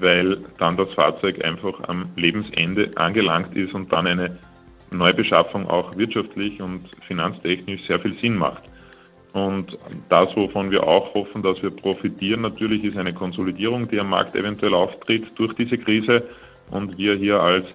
weil 0.00 0.38
dann 0.58 0.76
das 0.76 0.92
Fahrzeug 0.94 1.44
einfach 1.44 1.88
am 1.88 2.10
Lebensende 2.16 2.90
angelangt 2.96 3.56
ist 3.56 3.74
und 3.74 3.92
dann 3.92 4.06
eine 4.06 4.38
Neubeschaffung 4.90 5.68
auch 5.68 5.96
wirtschaftlich 5.96 6.60
und 6.60 6.88
finanztechnisch 7.06 7.82
sehr 7.86 8.00
viel 8.00 8.16
Sinn 8.18 8.36
macht. 8.36 8.62
Und 9.32 9.76
das, 10.08 10.34
wovon 10.34 10.70
wir 10.70 10.86
auch 10.86 11.12
hoffen, 11.12 11.42
dass 11.42 11.62
wir 11.62 11.70
profitieren, 11.70 12.40
natürlich 12.40 12.84
ist 12.84 12.96
eine 12.96 13.12
Konsolidierung, 13.12 13.86
die 13.88 14.00
am 14.00 14.10
Markt 14.10 14.34
eventuell 14.34 14.72
auftritt 14.72 15.26
durch 15.34 15.52
diese 15.54 15.76
Krise 15.76 16.22
und 16.70 16.96
wir 16.96 17.14
hier 17.16 17.40
als 17.40 17.66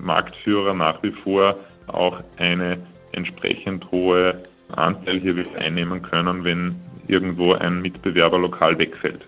Marktführer 0.00 0.74
nach 0.74 1.02
wie 1.02 1.10
vor 1.10 1.56
auch 1.88 2.22
eine 2.38 2.78
entsprechend 3.12 3.90
hohe 3.90 4.42
Anteil 4.74 5.20
hier 5.20 5.36
wieder 5.36 5.56
einnehmen 5.58 6.02
können, 6.02 6.44
wenn 6.44 6.76
irgendwo 7.06 7.52
ein 7.52 7.82
Mitbewerber 7.82 8.38
lokal 8.38 8.78
wegfällt. 8.78 9.26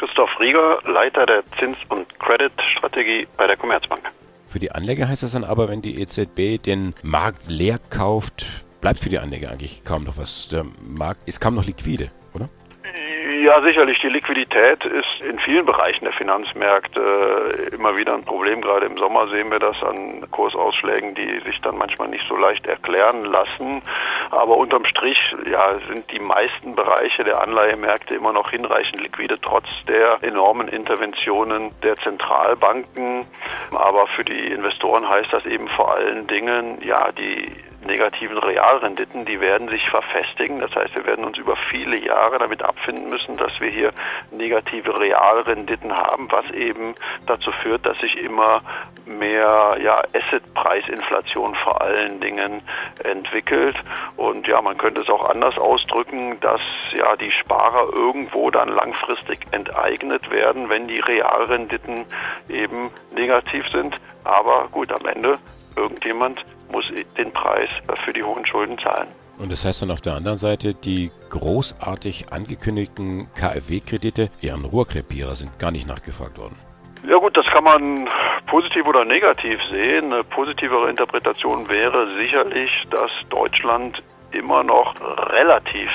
Christoph 0.00 0.30
Rieger, 0.40 0.78
Leiter 0.86 1.26
der 1.26 1.42
Zins- 1.58 1.76
und 1.90 2.18
Credit-Strategie 2.20 3.28
bei 3.36 3.46
der 3.46 3.58
Commerzbank. 3.58 4.00
Für 4.48 4.58
die 4.58 4.72
Anleger 4.72 5.06
heißt 5.06 5.22
das 5.22 5.32
dann 5.32 5.44
aber, 5.44 5.68
wenn 5.68 5.82
die 5.82 6.00
EZB 6.00 6.62
den 6.62 6.94
Markt 7.02 7.50
leer 7.50 7.78
kauft, 7.90 8.46
bleibt 8.80 9.00
für 9.00 9.10
die 9.10 9.18
Anleger 9.18 9.50
eigentlich 9.50 9.84
kaum 9.84 10.04
noch 10.04 10.16
was. 10.16 10.48
Der 10.48 10.64
Markt 10.82 11.28
ist 11.28 11.38
kaum 11.38 11.54
noch 11.54 11.66
liquide? 11.66 12.10
Ja, 13.42 13.58
sicherlich. 13.62 13.98
Die 14.00 14.10
Liquidität 14.10 14.84
ist 14.84 15.24
in 15.26 15.38
vielen 15.38 15.64
Bereichen 15.64 16.04
der 16.04 16.12
Finanzmärkte 16.12 17.00
äh, 17.70 17.74
immer 17.74 17.96
wieder 17.96 18.12
ein 18.12 18.22
Problem. 18.22 18.60
Gerade 18.60 18.84
im 18.84 18.98
Sommer 18.98 19.28
sehen 19.28 19.50
wir 19.50 19.58
das 19.58 19.82
an 19.82 20.30
Kursausschlägen, 20.30 21.14
die 21.14 21.40
sich 21.46 21.58
dann 21.62 21.78
manchmal 21.78 22.08
nicht 22.08 22.28
so 22.28 22.36
leicht 22.36 22.66
erklären 22.66 23.24
lassen. 23.24 23.80
Aber 24.30 24.58
unterm 24.58 24.84
Strich 24.84 25.18
ja, 25.50 25.74
sind 25.88 26.12
die 26.12 26.18
meisten 26.18 26.74
Bereiche 26.74 27.24
der 27.24 27.40
Anleihemärkte 27.40 28.14
immer 28.14 28.34
noch 28.34 28.50
hinreichend 28.50 29.00
liquide, 29.00 29.40
trotz 29.40 29.66
der 29.88 30.18
enormen 30.22 30.68
Interventionen 30.68 31.70
der 31.82 31.96
Zentralbanken. 31.96 33.24
Aber 33.70 34.06
für 34.08 34.24
die 34.24 34.52
Investoren 34.52 35.08
heißt 35.08 35.32
das 35.32 35.46
eben 35.46 35.66
vor 35.68 35.94
allen 35.94 36.26
Dingen, 36.26 36.78
ja, 36.82 37.10
die 37.12 37.50
negativen 37.84 38.38
Realrenditen, 38.38 39.24
die 39.24 39.40
werden 39.40 39.68
sich 39.68 39.88
verfestigen. 39.88 40.60
Das 40.60 40.74
heißt, 40.74 40.94
wir 40.94 41.06
werden 41.06 41.24
uns 41.24 41.38
über 41.38 41.56
viele 41.56 41.96
Jahre 41.96 42.38
damit 42.38 42.62
abfinden 42.62 43.08
müssen, 43.08 43.36
dass 43.36 43.52
wir 43.60 43.70
hier 43.70 43.92
negative 44.30 44.98
Realrenditen 44.98 45.96
haben, 45.96 46.30
was 46.30 46.50
eben 46.52 46.94
dazu 47.26 47.50
führt, 47.62 47.86
dass 47.86 47.98
sich 47.98 48.16
immer 48.18 48.60
mehr 49.06 49.76
ja, 49.82 50.02
Assetpreisinflation 50.14 51.54
vor 51.56 51.80
allen 51.80 52.20
Dingen 52.20 52.62
entwickelt. 53.04 53.76
Und 54.16 54.46
ja, 54.46 54.60
man 54.62 54.76
könnte 54.76 55.00
es 55.00 55.08
auch 55.08 55.28
anders 55.28 55.56
ausdrücken, 55.58 56.38
dass 56.40 56.60
ja 56.94 57.16
die 57.16 57.30
Sparer 57.30 57.92
irgendwo 57.92 58.50
dann 58.50 58.68
langfristig 58.68 59.40
enteignet 59.52 60.30
werden, 60.30 60.68
wenn 60.68 60.86
die 60.86 61.00
Realrenditen 61.00 62.04
eben 62.48 62.90
negativ 63.14 63.64
sind. 63.72 63.96
Aber 64.24 64.68
gut, 64.70 64.92
am 64.92 65.06
Ende 65.06 65.38
irgendjemand 65.76 66.44
muss 66.70 66.84
den 67.16 67.32
Preis 67.32 67.68
für 68.04 68.12
die 68.12 68.22
hohen 68.22 68.46
Schulden 68.46 68.78
zahlen. 68.78 69.08
Und 69.38 69.50
das 69.50 69.64
heißt 69.64 69.82
dann 69.82 69.90
auf 69.90 70.02
der 70.02 70.14
anderen 70.14 70.36
Seite, 70.36 70.74
die 70.74 71.10
großartig 71.30 72.30
angekündigten 72.30 73.28
KfW-Kredite, 73.34 74.28
ihren 74.42 74.66
Rohrkrepierer 74.66 75.34
sind 75.34 75.58
gar 75.58 75.70
nicht 75.70 75.88
nachgefragt 75.88 76.36
worden. 76.38 76.56
Ja 77.08 77.16
gut, 77.16 77.34
das 77.34 77.46
kann 77.46 77.64
man 77.64 78.08
positiv 78.46 78.86
oder 78.86 79.06
negativ 79.06 79.58
sehen. 79.70 80.12
Eine 80.12 80.22
positivere 80.24 80.90
Interpretation 80.90 81.66
wäre 81.70 82.14
sicherlich, 82.18 82.70
dass 82.90 83.10
Deutschland 83.30 84.02
immer 84.32 84.62
noch 84.62 84.94
relativ 85.32 85.88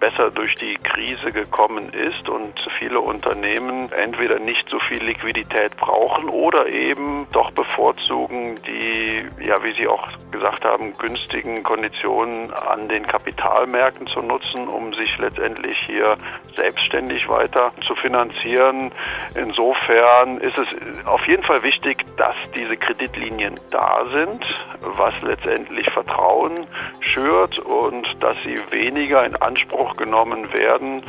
besser 0.00 0.30
durch 0.30 0.54
die 0.56 0.76
Krise 0.76 1.30
gekommen 1.30 1.92
ist 1.92 2.28
und 2.28 2.58
viele 2.78 3.00
Unternehmen 3.00 3.92
entweder 3.92 4.38
nicht 4.38 4.68
so 4.70 4.78
viel 4.80 5.02
Liquidität 5.04 5.76
brauchen 5.76 6.30
oder 6.30 6.66
eben 6.66 7.26
doch 7.32 7.50
bevorzugen 7.50 8.58
die, 8.66 9.26
ja, 9.44 9.62
wie 9.62 9.72
Sie 9.74 9.86
auch 9.86 10.08
gesagt 10.30 10.64
haben, 10.64 10.96
günstigen 10.96 11.62
Konditionen 11.62 12.52
an 12.52 12.88
den 12.88 13.04
Kapitalmärkten 13.04 14.06
zu 14.06 14.20
nutzen, 14.20 14.68
um 14.68 14.94
sich 14.94 15.16
letztendlich 15.18 15.76
hier 15.86 16.16
selbstständig 16.56 17.28
weiter 17.28 17.72
zu 17.86 17.94
finanzieren. 17.94 18.90
Insofern 19.34 20.38
ist 20.38 20.56
es 20.56 21.06
auf 21.06 21.26
jeden 21.26 21.42
Fall 21.42 21.62
wichtig, 21.62 22.04
dass 22.16 22.36
diese 22.56 22.76
Kreditlinien 22.76 23.60
da 23.70 24.06
sind, 24.06 24.42
was 24.80 25.20
letztendlich 25.20 25.90
Vertrauen 25.90 26.66
schürt 27.00 27.58
und 27.58 27.79
dass 28.20 28.36
sie 28.44 28.58
weniger 28.70 29.24
in 29.24 29.34
Anspruch 29.36 29.96
genommen 29.96 30.52
werden, 30.52 31.02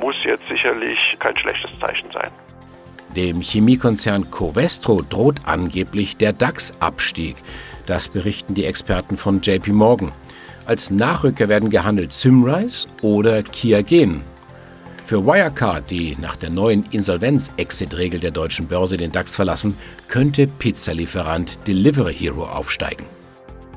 muss 0.00 0.14
jetzt 0.24 0.48
sicherlich 0.48 0.98
kein 1.18 1.36
schlechtes 1.36 1.70
Zeichen 1.80 2.10
sein. 2.12 2.30
Dem 3.16 3.40
Chemiekonzern 3.40 4.30
Covestro 4.30 5.02
droht 5.02 5.40
angeblich 5.44 6.16
der 6.16 6.32
DAX-Abstieg. 6.32 7.36
Das 7.86 8.08
berichten 8.08 8.54
die 8.54 8.64
Experten 8.64 9.16
von 9.16 9.40
JP 9.42 9.72
Morgan. 9.72 10.12
Als 10.64 10.90
Nachrücker 10.90 11.48
werden 11.48 11.68
gehandelt 11.68 12.12
Symrise 12.12 12.86
oder 13.02 13.42
Kia 13.42 13.82
Gen. 13.82 14.22
Für 15.04 15.26
Wirecard, 15.26 15.90
die 15.90 16.16
nach 16.20 16.36
der 16.36 16.48
neuen 16.50 16.86
Insolvenz-Exit-Regel 16.90 18.20
der 18.20 18.30
deutschen 18.30 18.68
Börse 18.68 18.96
den 18.96 19.12
DAX 19.12 19.34
verlassen, 19.34 19.76
könnte 20.08 20.46
Pizzalieferant 20.46 21.66
Delivery 21.66 22.14
Hero 22.14 22.44
aufsteigen. 22.44 23.04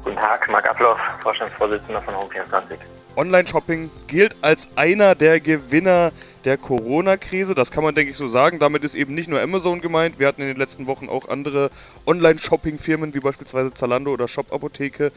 Guten 0.05 0.17
Tag, 0.17 0.47
Marc 0.51 0.69
Abloff, 0.69 0.99
Vorstandsvorsitzender 1.23 1.99
von 1.99 2.13
Home24. 2.13 2.77
Online-Shopping 3.15 3.89
gilt 4.05 4.35
als 4.43 4.69
einer 4.75 5.15
der 5.15 5.39
Gewinner 5.39 6.11
der 6.43 6.59
Corona-Krise. 6.59 7.55
Das 7.55 7.71
kann 7.71 7.83
man, 7.83 7.95
denke 7.95 8.11
ich, 8.11 8.17
so 8.17 8.27
sagen. 8.27 8.59
Damit 8.59 8.83
ist 8.83 8.93
eben 8.93 9.15
nicht 9.15 9.27
nur 9.27 9.41
Amazon 9.41 9.81
gemeint. 9.81 10.19
Wir 10.19 10.27
hatten 10.27 10.41
in 10.41 10.47
den 10.47 10.57
letzten 10.57 10.85
Wochen 10.85 11.09
auch 11.09 11.27
andere 11.27 11.71
Online-Shopping-Firmen 12.05 13.15
wie 13.15 13.19
beispielsweise 13.19 13.73
Zalando 13.73 14.11
oder 14.11 14.27
Shop 14.27 14.53
Apotheke 14.53 15.11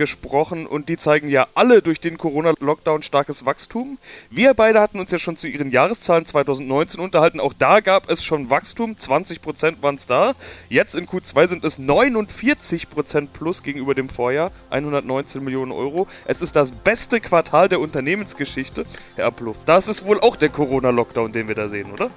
gesprochen 0.00 0.66
und 0.66 0.88
die 0.88 0.96
zeigen 0.96 1.28
ja 1.28 1.46
alle 1.54 1.82
durch 1.82 2.00
den 2.00 2.16
Corona-Lockdown 2.16 3.02
starkes 3.02 3.44
Wachstum. 3.44 3.98
Wir 4.30 4.54
beide 4.54 4.80
hatten 4.80 4.98
uns 4.98 5.10
ja 5.10 5.18
schon 5.18 5.36
zu 5.36 5.46
ihren 5.46 5.70
Jahreszahlen 5.70 6.24
2019 6.24 6.98
unterhalten. 6.98 7.38
Auch 7.38 7.52
da 7.52 7.80
gab 7.80 8.08
es 8.08 8.24
schon 8.24 8.48
Wachstum. 8.48 8.92
20% 8.92 9.82
waren 9.82 9.96
es 9.96 10.06
da. 10.06 10.32
Jetzt 10.70 10.94
in 10.94 11.06
Q2 11.06 11.48
sind 11.48 11.64
es 11.64 11.78
49% 11.78 13.28
plus 13.30 13.62
gegenüber 13.62 13.94
dem 13.94 14.08
Vorjahr. 14.08 14.52
119 14.70 15.44
Millionen 15.44 15.70
Euro. 15.70 16.08
Es 16.24 16.40
ist 16.40 16.56
das 16.56 16.72
beste 16.72 17.20
Quartal 17.20 17.68
der 17.68 17.80
Unternehmensgeschichte. 17.80 18.86
Herr 19.16 19.26
Abluff, 19.26 19.58
das 19.66 19.86
ist 19.86 20.06
wohl 20.06 20.18
auch 20.20 20.36
der 20.36 20.48
Corona-Lockdown, 20.48 21.32
den 21.32 21.46
wir 21.46 21.54
da 21.54 21.68
sehen, 21.68 21.92
oder? 21.92 22.08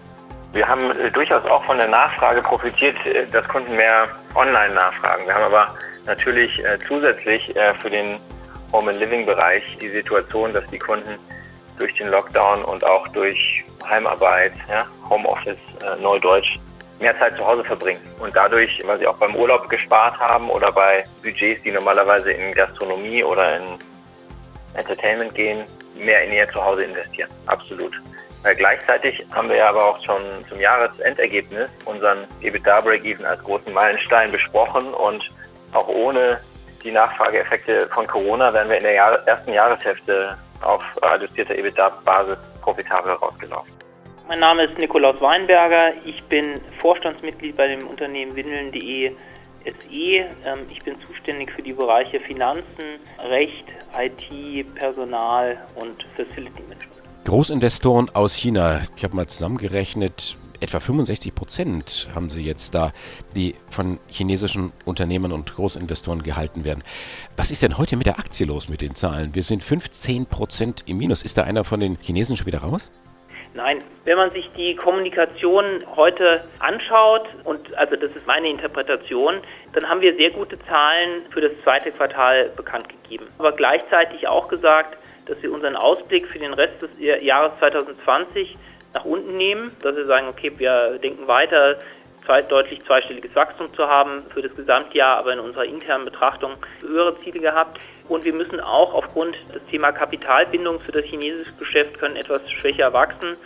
Wir 0.53 0.65
haben 0.65 0.89
äh, 0.91 1.11
durchaus 1.11 1.45
auch 1.47 1.65
von 1.65 1.77
der 1.77 1.89
Nachfrage 1.89 2.41
profitiert, 2.41 2.95
äh, 3.05 3.25
dass 3.27 3.45
Kunden 3.49 3.75
mehr 3.75 4.07
online 4.35 4.73
nachfragen. 4.73 5.25
Wir 5.25 5.33
haben 5.35 5.43
aber 5.43 5.67
natürlich 6.05 6.63
äh, 6.63 6.77
zusätzlich 6.87 7.55
äh, 7.55 7.73
für 7.75 7.89
den 7.89 8.19
Home 8.71 8.91
and 8.91 8.99
Living 8.99 9.25
Bereich 9.25 9.63
die 9.79 9.89
Situation, 9.89 10.53
dass 10.53 10.65
die 10.67 10.79
Kunden 10.79 11.17
durch 11.77 11.93
den 11.95 12.07
Lockdown 12.07 12.63
und 12.63 12.83
auch 12.83 13.07
durch 13.09 13.63
Heimarbeit, 13.87 14.53
ja, 14.69 14.85
Homeoffice, 15.09 15.59
äh, 15.81 16.01
Neudeutsch, 16.01 16.57
mehr 16.99 17.17
Zeit 17.19 17.35
zu 17.35 17.45
Hause 17.45 17.63
verbringen 17.63 18.01
und 18.19 18.35
dadurch, 18.35 18.81
weil 18.85 18.97
sie 18.99 19.07
auch 19.07 19.17
beim 19.17 19.35
Urlaub 19.35 19.67
gespart 19.69 20.17
haben 20.19 20.49
oder 20.49 20.71
bei 20.71 21.03
Budgets, 21.21 21.61
die 21.63 21.71
normalerweise 21.71 22.31
in 22.31 22.53
Gastronomie 22.53 23.23
oder 23.23 23.57
in 23.57 23.63
Entertainment 24.75 25.35
gehen, 25.35 25.65
mehr 25.95 26.23
in 26.23 26.31
ihr 26.31 26.49
Zuhause 26.51 26.83
investieren. 26.83 27.29
Absolut. 27.45 27.93
Weil 28.43 28.55
gleichzeitig 28.55 29.25
haben 29.31 29.49
wir 29.49 29.57
ja 29.57 29.69
aber 29.69 29.85
auch 29.85 30.03
schon 30.03 30.21
zum 30.49 30.59
Jahresendergebnis 30.59 31.71
unseren 31.85 32.25
EBITDA 32.41 32.81
Break-Even 32.81 33.25
als 33.25 33.41
großen 33.43 33.71
Meilenstein 33.71 34.31
besprochen 34.31 34.93
und 34.93 35.29
auch 35.73 35.87
ohne 35.87 36.39
die 36.83 36.91
Nachfrageeffekte 36.91 37.87
von 37.93 38.05
Corona 38.07 38.53
wären 38.53 38.69
wir 38.69 38.77
in 38.77 38.83
der 38.83 38.93
Jahr 38.93 39.27
ersten 39.27 39.53
Jahreshälfte 39.53 40.37
auf 40.61 40.83
adjustierter 41.01 41.55
EBITDA-Basis 41.55 42.37
profitabel 42.61 43.13
rausgelaufen. 43.13 43.71
Mein 44.27 44.39
Name 44.39 44.63
ist 44.63 44.77
Nikolaus 44.77 45.19
Weinberger. 45.21 45.93
Ich 46.05 46.23
bin 46.23 46.61
Vorstandsmitglied 46.79 47.55
bei 47.55 47.67
dem 47.67 47.85
Unternehmen 47.87 48.35
Windeln.de 48.35 49.11
SE. 49.65 49.91
Ähm, 49.91 50.27
ich 50.69 50.81
bin 50.83 50.95
zuständig 51.01 51.51
für 51.51 51.61
die 51.61 51.73
Bereiche 51.73 52.19
Finanzen, 52.19 52.99
Recht, 53.29 53.65
IT, 53.97 54.75
Personal 54.75 55.57
und 55.75 56.03
Facility 56.15 56.61
Management. 56.63 56.89
Großinvestoren 57.25 58.09
aus 58.13 58.33
China, 58.33 58.81
ich 58.95 59.03
habe 59.03 59.15
mal 59.15 59.27
zusammengerechnet, 59.27 60.35
etwa 60.63 60.79
65 60.79 61.35
Prozent 61.35 62.07
haben 62.15 62.29
sie 62.29 62.41
jetzt 62.41 62.73
da, 62.73 62.91
die 63.35 63.53
von 63.69 63.99
chinesischen 64.07 64.71
Unternehmen 64.85 65.31
und 65.31 65.53
Großinvestoren 65.53 66.23
gehalten 66.23 66.63
werden. 66.65 66.83
Was 67.37 67.51
ist 67.51 67.61
denn 67.61 67.77
heute 67.77 67.97
mit 67.97 68.07
der 68.07 68.17
Aktie 68.17 68.45
los 68.45 68.69
mit 68.69 68.81
den 68.81 68.95
Zahlen? 68.95 69.35
Wir 69.35 69.43
sind 69.43 69.61
15 69.63 70.25
Prozent 70.25 70.83
im 70.87 70.97
Minus. 70.97 71.23
Ist 71.23 71.37
da 71.37 71.43
einer 71.43 71.63
von 71.63 71.79
den 71.79 71.97
Chinesen 72.01 72.37
schon 72.37 72.47
wieder 72.47 72.59
raus? 72.59 72.89
Nein, 73.55 73.83
wenn 74.05 74.17
man 74.17 74.31
sich 74.31 74.49
die 74.57 74.75
Kommunikation 74.75 75.83
heute 75.95 76.43
anschaut, 76.57 77.27
und 77.43 77.75
also 77.75 77.95
das 77.95 78.09
ist 78.15 78.25
meine 78.25 78.49
Interpretation, 78.49 79.35
dann 79.73 79.87
haben 79.87 80.01
wir 80.01 80.15
sehr 80.15 80.31
gute 80.31 80.57
Zahlen 80.65 81.21
für 81.29 81.41
das 81.41 81.51
zweite 81.63 81.91
Quartal 81.91 82.49
bekannt 82.55 82.87
gegeben. 82.89 83.27
Aber 83.37 83.51
gleichzeitig 83.51 84.27
auch 84.27 84.47
gesagt, 84.47 84.97
dass 85.25 85.41
wir 85.41 85.51
unseren 85.51 85.75
Ausblick 85.75 86.27
für 86.27 86.39
den 86.39 86.53
Rest 86.53 86.81
des 86.81 86.89
Jahres 86.99 87.57
2020 87.59 88.57
nach 88.93 89.05
unten 89.05 89.37
nehmen, 89.37 89.71
dass 89.81 89.95
wir 89.95 90.05
sagen, 90.05 90.27
okay, 90.27 90.51
wir 90.57 90.99
denken 90.99 91.27
weiter, 91.27 91.77
zwei, 92.25 92.41
deutlich 92.41 92.83
zweistelliges 92.85 93.35
Wachstum 93.35 93.73
zu 93.73 93.87
haben 93.87 94.23
für 94.29 94.41
das 94.41 94.55
Gesamtjahr, 94.55 95.17
aber 95.17 95.33
in 95.33 95.39
unserer 95.39 95.65
internen 95.65 96.05
Betrachtung 96.05 96.53
höhere 96.81 97.19
Ziele 97.21 97.39
gehabt. 97.39 97.79
Und 98.07 98.25
wir 98.25 98.33
müssen 98.33 98.59
auch 98.59 98.93
aufgrund 98.93 99.35
des 99.53 99.65
Thema 99.69 99.91
Kapitalbindung 99.91 100.79
für 100.79 100.91
das 100.91 101.05
chinesische 101.05 101.53
Geschäft 101.53 101.99
können 101.99 102.15
etwas 102.15 102.49
schwächer 102.51 102.91
wachsen. 102.93 103.37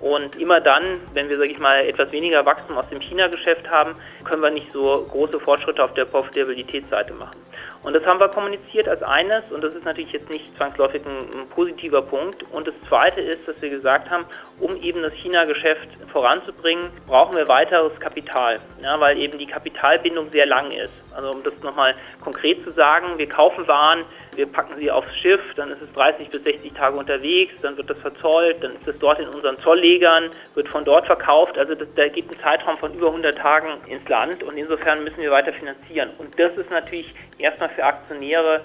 Und 0.00 0.36
immer 0.36 0.60
dann, 0.60 1.00
wenn 1.14 1.28
wir, 1.28 1.38
sage 1.38 1.50
ich 1.50 1.58
mal, 1.58 1.86
etwas 1.86 2.12
weniger 2.12 2.44
Wachstum 2.44 2.76
aus 2.76 2.88
dem 2.88 3.00
China-Geschäft 3.00 3.70
haben, 3.70 3.94
können 4.24 4.42
wir 4.42 4.50
nicht 4.50 4.70
so 4.72 5.06
große 5.10 5.40
Fortschritte 5.40 5.82
auf 5.82 5.94
der 5.94 6.04
Profitabilitätsseite 6.04 7.14
machen. 7.14 7.38
Und 7.84 7.92
das 7.92 8.04
haben 8.06 8.18
wir 8.18 8.28
kommuniziert 8.28 8.88
als 8.88 9.02
eines 9.02 9.44
und 9.52 9.62
das 9.62 9.74
ist 9.74 9.84
natürlich 9.84 10.12
jetzt 10.12 10.30
nicht 10.30 10.56
zwangsläufig 10.56 11.02
ein, 11.04 11.40
ein, 11.40 11.48
positiver 11.50 12.00
Punkt. 12.00 12.42
Und 12.50 12.66
das 12.66 12.74
zweite 12.88 13.20
ist, 13.20 13.46
dass 13.46 13.60
wir 13.60 13.68
gesagt 13.68 14.10
haben, 14.10 14.24
um 14.58 14.74
eben 14.80 15.02
das 15.02 15.12
China-Geschäft 15.14 15.88
voranzubringen, 16.10 16.88
brauchen 17.06 17.36
wir 17.36 17.46
weiteres 17.46 17.98
Kapital, 18.00 18.58
ja, 18.82 18.98
weil 19.00 19.18
eben 19.18 19.38
die 19.38 19.46
Kapitalbindung 19.46 20.30
sehr 20.30 20.46
lang 20.46 20.70
ist. 20.70 20.94
Also 21.14 21.30
um 21.30 21.42
das 21.42 21.52
nochmal 21.62 21.94
konkret 22.22 22.64
zu 22.64 22.70
sagen, 22.70 23.18
wir 23.18 23.28
kaufen 23.28 23.68
Waren, 23.68 24.04
wir 24.36 24.46
packen 24.46 24.78
sie 24.78 24.90
aufs 24.90 25.14
Schiff, 25.16 25.40
dann 25.56 25.70
ist 25.70 25.82
es 25.82 25.92
30 25.92 26.28
bis 26.30 26.42
60 26.42 26.72
Tage 26.72 26.96
unterwegs, 26.96 27.54
dann 27.62 27.76
wird 27.76 27.90
das 27.90 27.98
verzollt, 27.98 28.62
dann 28.62 28.72
ist 28.72 28.86
es 28.86 28.98
dort 28.98 29.18
in 29.18 29.28
unseren 29.28 29.58
Zolllegern, 29.58 30.30
wird 30.54 30.68
von 30.68 30.84
dort 30.84 31.06
verkauft. 31.06 31.58
Also 31.58 31.74
das, 31.74 31.88
da 31.94 32.06
geht 32.08 32.30
ein 32.30 32.38
Zeitraum 32.40 32.78
von 32.78 32.92
über 32.94 33.08
100 33.08 33.36
Tagen 33.36 33.68
ins 33.86 34.08
Land 34.08 34.42
und 34.42 34.56
insofern 34.56 35.04
müssen 35.04 35.18
wir 35.18 35.30
weiter 35.30 35.52
finanzieren. 35.52 36.10
Und 36.18 36.38
das 36.38 36.56
ist 36.56 36.70
natürlich 36.70 37.14
erstmal 37.38 37.68
für 37.70 37.84
Aktionäre 37.84 38.62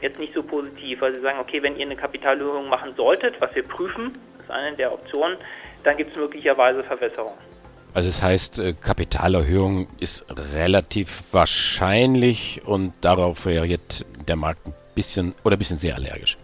jetzt 0.00 0.18
nicht 0.18 0.34
so 0.34 0.42
positiv, 0.42 1.00
weil 1.00 1.14
sie 1.14 1.20
sagen, 1.20 1.38
okay, 1.38 1.62
wenn 1.62 1.76
ihr 1.76 1.86
eine 1.86 1.96
Kapitalerhöhung 1.96 2.68
machen 2.68 2.94
solltet, 2.96 3.40
was 3.40 3.54
wir 3.54 3.62
prüfen, 3.62 4.12
das 4.36 4.46
ist 4.46 4.50
eine 4.50 4.76
der 4.76 4.92
Optionen, 4.92 5.36
dann 5.84 5.96
gibt 5.96 6.10
es 6.10 6.16
möglicherweise 6.16 6.82
Verwässerung. 6.82 7.34
Also 7.94 8.10
das 8.10 8.22
heißt, 8.22 8.58
äh, 8.58 8.74
Kapitalerhöhung 8.74 9.88
ist 10.00 10.26
relativ 10.54 11.22
wahrscheinlich 11.32 12.60
und 12.66 12.92
darauf 13.00 13.46
reagiert 13.46 14.04
der 14.28 14.36
Markt 14.36 14.66
ein 14.66 14.74
bisschen 14.96 15.34
oder 15.44 15.56
bisschen 15.56 15.76
sehr 15.76 15.94
allergisch. 15.94 16.36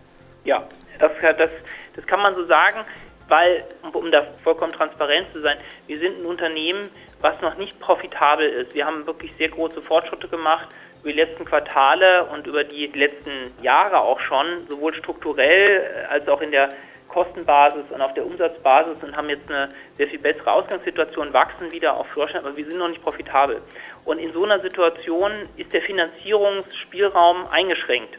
Ja, 0.45 0.63
das, 1.01 1.11
das, 1.21 1.51
das 1.97 2.07
kann 2.07 2.21
man 2.21 2.37
so 2.37 2.45
sagen, 2.45 2.85
weil, 3.29 3.65
um 3.93 4.11
da 4.13 4.27
vollkommen 4.45 4.73
transparent 4.73 5.27
zu 5.33 5.41
sein, 5.41 5.57
wir 5.89 5.99
sind 5.99 6.21
ein 6.21 6.27
Unternehmen, 6.27 6.91
was 7.21 7.41
noch 7.41 7.57
nicht 7.57 7.81
profitabel 7.81 8.47
ist. 8.47 8.75
Wir 8.75 8.87
haben 8.87 9.07
wirklich 9.07 9.33
sehr 9.39 9.49
große 9.49 9.81
Fortschritte 9.83 10.29
gemacht 10.29 10.69
über 11.03 11.13
die 11.13 11.19
letzten 11.19 11.45
Quartale 11.45 12.25
und 12.27 12.47
über 12.47 12.63
die 12.63 12.87
letzten 12.87 13.53
Jahre 13.63 14.01
auch 14.01 14.21
schon, 14.21 14.67
sowohl 14.69 14.95
strukturell 14.95 16.07
als 16.09 16.29
auch 16.29 16.41
in 16.41 16.51
der 16.51 16.69
Kostenbasis 17.09 17.85
und 17.91 18.01
auf 18.01 18.15
der 18.15 18.25
Umsatzbasis 18.25 19.03
und 19.03 19.17
haben 19.17 19.29
jetzt 19.29 19.49
eine 19.51 19.69
sehr 19.99 20.09
viel 20.09 20.19
bessere 20.19 20.51
Ausgangssituation, 20.51 21.33
wachsen 21.33 21.71
wieder 21.71 21.97
auf 21.97 22.07
Deutschland, 22.15 22.47
aber 22.47 22.57
wir 22.57 22.65
sind 22.65 22.79
noch 22.79 22.89
nicht 22.89 23.03
profitabel. 23.03 23.61
Und 24.05 24.19
in 24.19 24.33
so 24.33 24.45
einer 24.45 24.61
Situation 24.61 25.33
ist 25.57 25.73
der 25.73 25.83
Finanzierungsspielraum 25.83 27.47
eingeschränkt. 27.49 28.19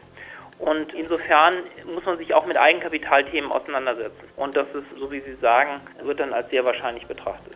Und 0.64 0.94
insofern 0.94 1.56
muss 1.94 2.06
man 2.06 2.16
sich 2.16 2.32
auch 2.32 2.46
mit 2.46 2.56
Eigenkapitalthemen 2.56 3.52
auseinandersetzen. 3.52 4.24
Und 4.36 4.56
das 4.56 4.66
ist, 4.68 4.98
so 4.98 5.12
wie 5.12 5.20
Sie 5.20 5.34
sagen, 5.34 5.78
wird 6.02 6.20
dann 6.20 6.32
als 6.32 6.48
sehr 6.48 6.64
wahrscheinlich 6.64 7.06
betrachtet. 7.06 7.52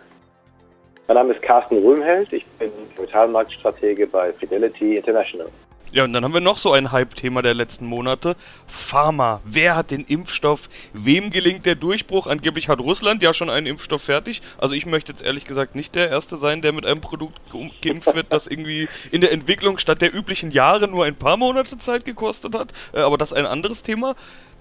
Mein 1.07 1.15
Name 1.15 1.33
ist 1.33 1.41
Carsten 1.41 1.83
Röhmheld, 1.83 2.31
ich 2.35 2.45
bin 2.59 2.71
Kapitalmarktstratege 2.95 4.07
bei 4.07 4.31
Fidelity 4.35 4.97
International. 4.97 5.49
Ja, 5.91 6.05
und 6.05 6.13
dann 6.13 6.23
haben 6.23 6.35
wir 6.35 6.43
noch 6.43 6.59
so 6.59 6.73
ein 6.73 6.93
Hype-Thema 6.93 7.41
der 7.41 7.55
letzten 7.55 7.87
Monate. 7.87 8.37
Pharma. 8.67 9.41
Wer 9.45 9.75
hat 9.75 9.91
den 9.91 10.05
Impfstoff? 10.05 10.69
Wem 10.93 11.31
gelingt 11.31 11.65
der 11.65 11.77
Durchbruch? 11.77 12.27
Angeblich 12.27 12.69
hat 12.69 12.81
Russland 12.81 13.23
ja 13.23 13.33
schon 13.33 13.49
einen 13.49 13.67
Impfstoff 13.67 14.03
fertig. 14.03 14.43
Also 14.59 14.75
ich 14.75 14.85
möchte 14.85 15.13
jetzt 15.13 15.23
ehrlich 15.23 15.47
gesagt 15.47 15.75
nicht 15.75 15.95
der 15.95 16.11
Erste 16.11 16.37
sein, 16.37 16.61
der 16.61 16.73
mit 16.73 16.85
einem 16.85 17.01
Produkt 17.01 17.41
geimpft 17.81 18.15
wird, 18.15 18.27
das 18.31 18.47
irgendwie 18.47 18.87
in 19.11 19.23
der 19.23 19.33
Entwicklung 19.33 19.79
statt 19.79 20.03
der 20.03 20.15
üblichen 20.15 20.51
Jahre 20.51 20.89
nur 20.89 21.07
ein 21.07 21.17
paar 21.17 21.39
Monate 21.39 21.79
Zeit 21.79 22.05
gekostet 22.05 22.55
hat. 22.55 22.73
Äh, 22.93 23.01
aber 23.01 23.17
das 23.17 23.33
ist 23.33 23.39
ein 23.39 23.47
anderes 23.47 23.83
Thema. 23.83 24.15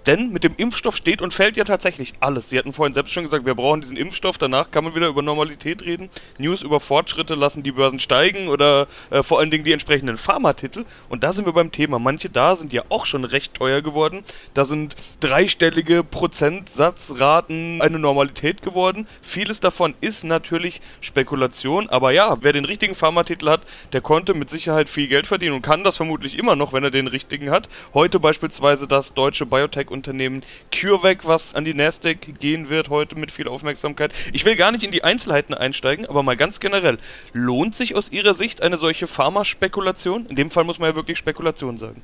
Denn 0.07 0.31
mit 0.31 0.45
dem 0.45 0.55
Impfstoff 0.55 0.95
steht 0.95 1.21
und 1.21 1.33
fällt 1.33 1.57
ja 1.57 1.65
tatsächlich 1.65 2.13
alles. 2.21 2.49
Sie 2.49 2.57
hatten 2.57 2.71
vorhin 2.71 2.93
selbst 2.93 3.11
schon 3.11 3.23
gesagt, 3.23 3.45
wir 3.45 3.55
brauchen 3.55 3.81
diesen 3.81 3.97
Impfstoff, 3.97 4.37
danach 4.37 4.71
kann 4.71 4.85
man 4.85 4.95
wieder 4.95 5.09
über 5.09 5.21
Normalität 5.21 5.83
reden. 5.83 6.09
News 6.37 6.61
über 6.61 6.79
Fortschritte 6.79 7.35
lassen 7.35 7.61
die 7.61 7.73
Börsen 7.73 7.99
steigen 7.99 8.47
oder 8.47 8.87
äh, 9.09 9.21
vor 9.21 9.39
allen 9.39 9.51
Dingen 9.51 9.65
die 9.65 9.73
entsprechenden 9.73 10.17
Pharmatitel. 10.17 10.85
Und 11.09 11.23
da 11.23 11.33
sind 11.33 11.45
wir 11.45 11.51
beim 11.51 11.73
Thema. 11.73 11.99
Manche 11.99 12.29
da 12.29 12.55
sind 12.55 12.71
ja 12.71 12.83
auch 12.87 13.05
schon 13.05 13.25
recht 13.25 13.53
teuer 13.53 13.81
geworden. 13.81 14.23
Da 14.53 14.63
sind 14.63 14.95
dreistellige 15.19 16.05
Prozentsatzraten 16.05 17.81
eine 17.81 17.99
Normalität 17.99 18.61
geworden. 18.61 19.07
Vieles 19.21 19.59
davon 19.59 19.93
ist 19.99 20.23
natürlich 20.23 20.79
Spekulation, 21.01 21.89
aber 21.89 22.11
ja, 22.11 22.37
wer 22.39 22.53
den 22.53 22.63
richtigen 22.63 22.95
Pharmatitel 22.95 23.49
hat, 23.49 23.61
der 23.91 23.99
konnte 23.99 24.33
mit 24.33 24.49
Sicherheit 24.49 24.87
viel 24.87 25.09
Geld 25.09 25.27
verdienen 25.27 25.55
und 25.55 25.63
kann 25.63 25.83
das 25.83 25.97
vermutlich 25.97 26.39
immer 26.39 26.55
noch, 26.55 26.71
wenn 26.71 26.85
er 26.85 26.91
den 26.91 27.07
richtigen 27.07 27.51
hat. 27.51 27.67
Heute 27.93 28.21
beispielsweise 28.21 28.87
das 28.87 29.13
deutsche 29.13 29.45
Biotech 29.45 29.89
Unternehmen 29.97 30.43
CureVac, 30.71 31.27
was 31.27 31.55
an 31.55 31.65
die 31.65 31.73
Nasdaq 31.73 32.39
gehen 32.39 32.69
wird 32.69 32.89
heute 32.89 33.17
mit 33.17 33.31
viel 33.31 33.47
Aufmerksamkeit. 33.47 34.11
Ich 34.33 34.45
will 34.45 34.55
gar 34.55 34.71
nicht 34.71 34.83
in 34.83 34.91
die 34.91 35.03
Einzelheiten 35.03 35.53
einsteigen, 35.53 36.05
aber 36.05 36.23
mal 36.23 36.37
ganz 36.37 36.59
generell. 36.59 36.97
Lohnt 37.33 37.75
sich 37.75 37.95
aus 37.95 38.11
Ihrer 38.11 38.33
Sicht 38.33 38.63
eine 38.63 38.77
solche 38.77 39.07
Pharmaspekulation? 39.07 40.27
In 40.29 40.35
dem 40.35 40.49
Fall 40.49 40.63
muss 40.63 40.79
man 40.79 40.91
ja 40.91 40.95
wirklich 40.95 41.17
Spekulation 41.17 41.77
sagen. 41.77 42.01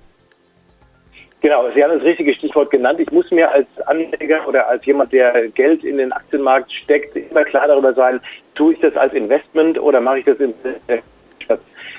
Genau, 1.41 1.69
Sie 1.75 1.83
haben 1.83 1.91
das 1.91 2.03
richtige 2.03 2.33
Stichwort 2.33 2.71
genannt. 2.71 3.01
Ich 3.01 3.11
muss 3.11 3.29
mir 3.29 3.51
als 3.51 3.67
Anleger 3.85 4.47
oder 4.47 4.67
als 4.69 4.85
jemand, 4.85 5.11
der 5.11 5.49
Geld 5.49 5.83
in 5.83 5.97
den 5.97 6.13
Aktienmarkt 6.13 6.71
steckt, 6.71 7.17
immer 7.17 7.43
klar 7.43 7.67
darüber 7.67 7.93
sein, 7.93 8.21
tue 8.55 8.73
ich 8.73 8.79
das 8.79 8.95
als 8.95 9.13
Investment 9.13 9.77
oder 9.77 9.99
mache 9.99 10.19
ich 10.19 10.25
das 10.25 10.39
im 10.39 10.53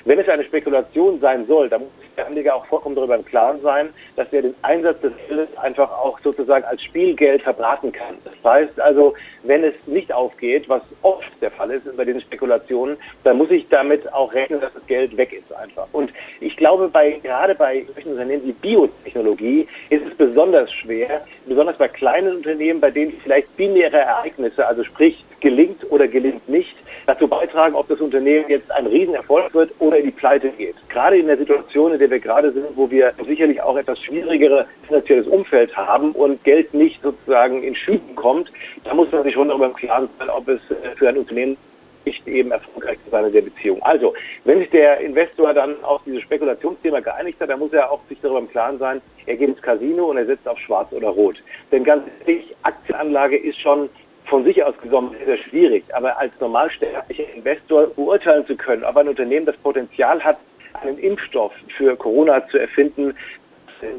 wenn 0.07 0.19
es 0.19 0.29
eine 0.29 0.45
Spekulation 0.45 1.21
sein 1.21 1.47
soll, 1.47 1.69
dann 1.69 1.83
muss 1.83 1.91
der 2.17 2.27
Anleger 2.27 2.55
auch 2.55 2.67
vollkommen 2.67 2.95
darüber 2.95 3.17
im 3.17 3.25
Klaren 3.25 3.61
sein, 3.63 3.89
dass 4.17 4.33
er 4.33 4.43
den 4.43 4.55
Einsatz 4.63 5.01
des 5.01 5.13
Geldes 5.29 5.49
einfach 5.59 5.91
auch 5.91 6.19
sozusagen 6.21 6.65
als 6.65 6.83
Spielgeld 6.83 7.43
verbraten 7.43 7.93
kann. 7.93 8.17
Das 8.25 8.35
heißt 8.45 8.81
also, 8.81 9.15
wenn 9.43 9.65
es 9.65 9.75
nicht 9.87 10.13
aufgeht, 10.13 10.69
was 10.69 10.83
oft 11.03 11.31
der 11.41 11.51
Fall 11.51 11.71
ist 11.71 11.97
bei 11.97 12.05
diesen 12.05 12.21
Spekulationen, 12.21 12.97
dann 13.25 13.39
muss 13.39 13.51
ich 13.51 13.69
damit 13.69 14.11
auch 14.13 14.33
rechnen, 14.33 14.61
dass 14.61 14.73
das 14.73 14.87
Geld 14.87 15.17
weg 15.17 15.33
ist 15.33 15.53
einfach. 15.55 15.87
Und 15.93 16.13
ich 16.41 16.57
glaube, 16.57 16.89
bei, 16.89 17.21
gerade 17.23 17.55
bei 17.55 17.85
solchen 17.95 18.13
Unternehmen 18.13 18.45
wie 18.45 18.53
Biotechnologie 18.53 19.69
ist 19.91 20.07
es 20.07 20.15
besonders 20.17 20.73
schwer, 20.73 21.25
besonders 21.47 21.77
bei 21.77 21.89
kleinen 21.89 22.37
Unternehmen, 22.37 22.81
bei 22.81 22.91
denen 22.91 23.13
vielleicht 23.23 23.55
binäre 23.57 23.99
Ereignisse, 23.99 24.67
also 24.67 24.85
sprich 24.85 25.25
gelingt 25.45 25.93
oder 25.93 26.09
gelingt 26.09 26.49
nicht, 26.49 26.75
dazu 27.07 27.29
beitragen, 27.29 27.75
ob 27.75 27.87
das 27.89 28.01
Unternehmen 28.01 28.47
jetzt 28.49 28.71
ein 28.73 28.87
Riesenerfolg 28.87 29.53
wird 29.55 29.71
oder 29.79 29.99
in 29.99 30.07
die 30.07 30.11
Pleite 30.11 30.49
geht. 30.49 30.75
Gerade 30.89 31.19
in 31.19 31.27
der 31.27 31.37
Situation, 31.37 31.93
in 31.93 31.99
der 31.99 32.11
wir 32.11 32.19
gerade 32.19 32.51
sind, 32.51 32.65
wo 32.77 32.91
wir 32.91 33.13
sicherlich 33.27 33.61
auch 33.61 33.77
etwas 33.77 34.01
schwierigere 34.01 34.67
finanzielles 34.87 35.27
Umfeld 35.27 35.77
haben 35.77 36.13
und 36.13 36.43
Geld 36.45 36.73
nicht 36.73 37.03
sozusagen 37.03 37.63
in 37.63 37.75
Schüben 37.75 38.17
kommt, 38.17 38.51
da 38.85 38.95
muss 38.95 39.13
man 39.13 39.23
sich 39.23 39.35
schon 39.35 39.49
darüber 39.49 39.67
im 39.67 39.75
Klaren 39.75 40.09
sein, 40.19 40.31
ob 40.31 40.49
es 40.49 40.61
äh, 40.71 40.97
für 40.97 41.11
ein 41.11 41.19
Unternehmen 41.19 41.59
nicht 42.07 42.27
eben 42.27 42.51
erfolgreich 42.51 42.99
zu 43.05 43.11
sein 43.11 43.27
in 43.27 43.33
der 43.33 43.43
Beziehung. 43.43 43.83
Also, 43.83 44.15
wenn 44.45 44.59
sich 44.59 44.71
der 44.71 45.01
Investor 45.01 45.53
dann 45.53 45.83
auf 45.85 46.03
dieses 46.05 46.23
Spekulationsthema 46.23 47.01
geeinigt 47.01 47.41
hat, 47.41 47.51
dann 47.51 47.59
muss 47.59 47.73
er 47.73 47.91
auch 47.91 48.01
sich 48.09 48.19
darüber 48.21 48.41
im 48.41 48.49
Klaren 48.51 48.79
sein, 48.79 49.01
er 49.27 49.37
geht 49.37 49.49
ins 49.49 49.63
Casino 49.63 50.07
und 50.07 50.17
er 50.17 50.27
setzt 50.27 50.47
auf 50.49 50.59
schwarz 50.59 50.93
oder 50.93 51.09
rot. 51.09 51.43
Denn 51.73 51.85
ganz 51.85 52.05
ehrlich, 52.27 52.55
Aktienanlage 52.63 53.37
ist 53.37 53.59
schon 53.59 53.89
von 54.35 54.43
sich 54.43 54.65
aus 54.65 54.75
genommen 54.83 55.15
sehr, 55.25 55.39
schwierig. 55.39 55.85
Aber 55.95 56.19
als 56.19 56.33
normalsterblicher 56.41 57.33
Investor 57.37 57.87
beurteilen 57.87 58.45
zu 58.49 58.57
können, 58.57 58.83
ob 58.83 58.97
ein 58.97 59.07
Unternehmen 59.07 59.47
das 59.47 59.57
Potenzial 59.59 60.19
hat, 60.25 60.39
einen 60.83 60.99
Impfstoff 60.99 61.53
für 61.77 61.95
Corona 61.95 62.45
zu 62.49 62.59
erfinden, 62.59 63.15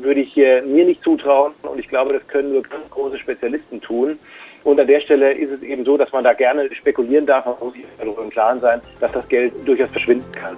würde 0.02 0.20
ich 0.20 0.36
mir 0.36 0.84
nicht 0.84 1.02
zutrauen. 1.04 1.54
Und 1.62 1.80
ich 1.80 1.88
glaube, 1.88 2.12
das 2.12 2.28
können 2.28 2.52
nur 2.52 2.64
ganz 2.64 2.90
große 2.90 3.18
Spezialisten 3.18 3.80
tun. 3.80 4.20
Und 4.66 4.78
an 4.78 4.88
der 4.88 5.00
Stelle 5.00 5.32
ist 5.32 5.52
es 5.52 5.62
eben 5.62 5.86
so, 5.86 5.96
dass 5.96 6.12
man 6.12 6.26
da 6.26 6.34
gerne 6.34 6.70
spekulieren 6.76 7.26
darf. 7.26 7.46
Man 7.46 7.56
muss 7.62 7.74
sich 7.74 7.86
darüber 7.98 8.22
im 8.22 8.30
Klaren 8.30 8.60
sein, 8.60 8.82
dass 9.00 9.14
das 9.14 9.26
Geld 9.30 9.54
durchaus 9.66 9.90
verschwinden 9.92 10.30
kann. 10.34 10.58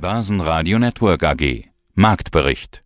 Börsenradio 0.00 0.78
Network 0.78 1.22
AG 1.24 1.64
Marktbericht 1.94 2.85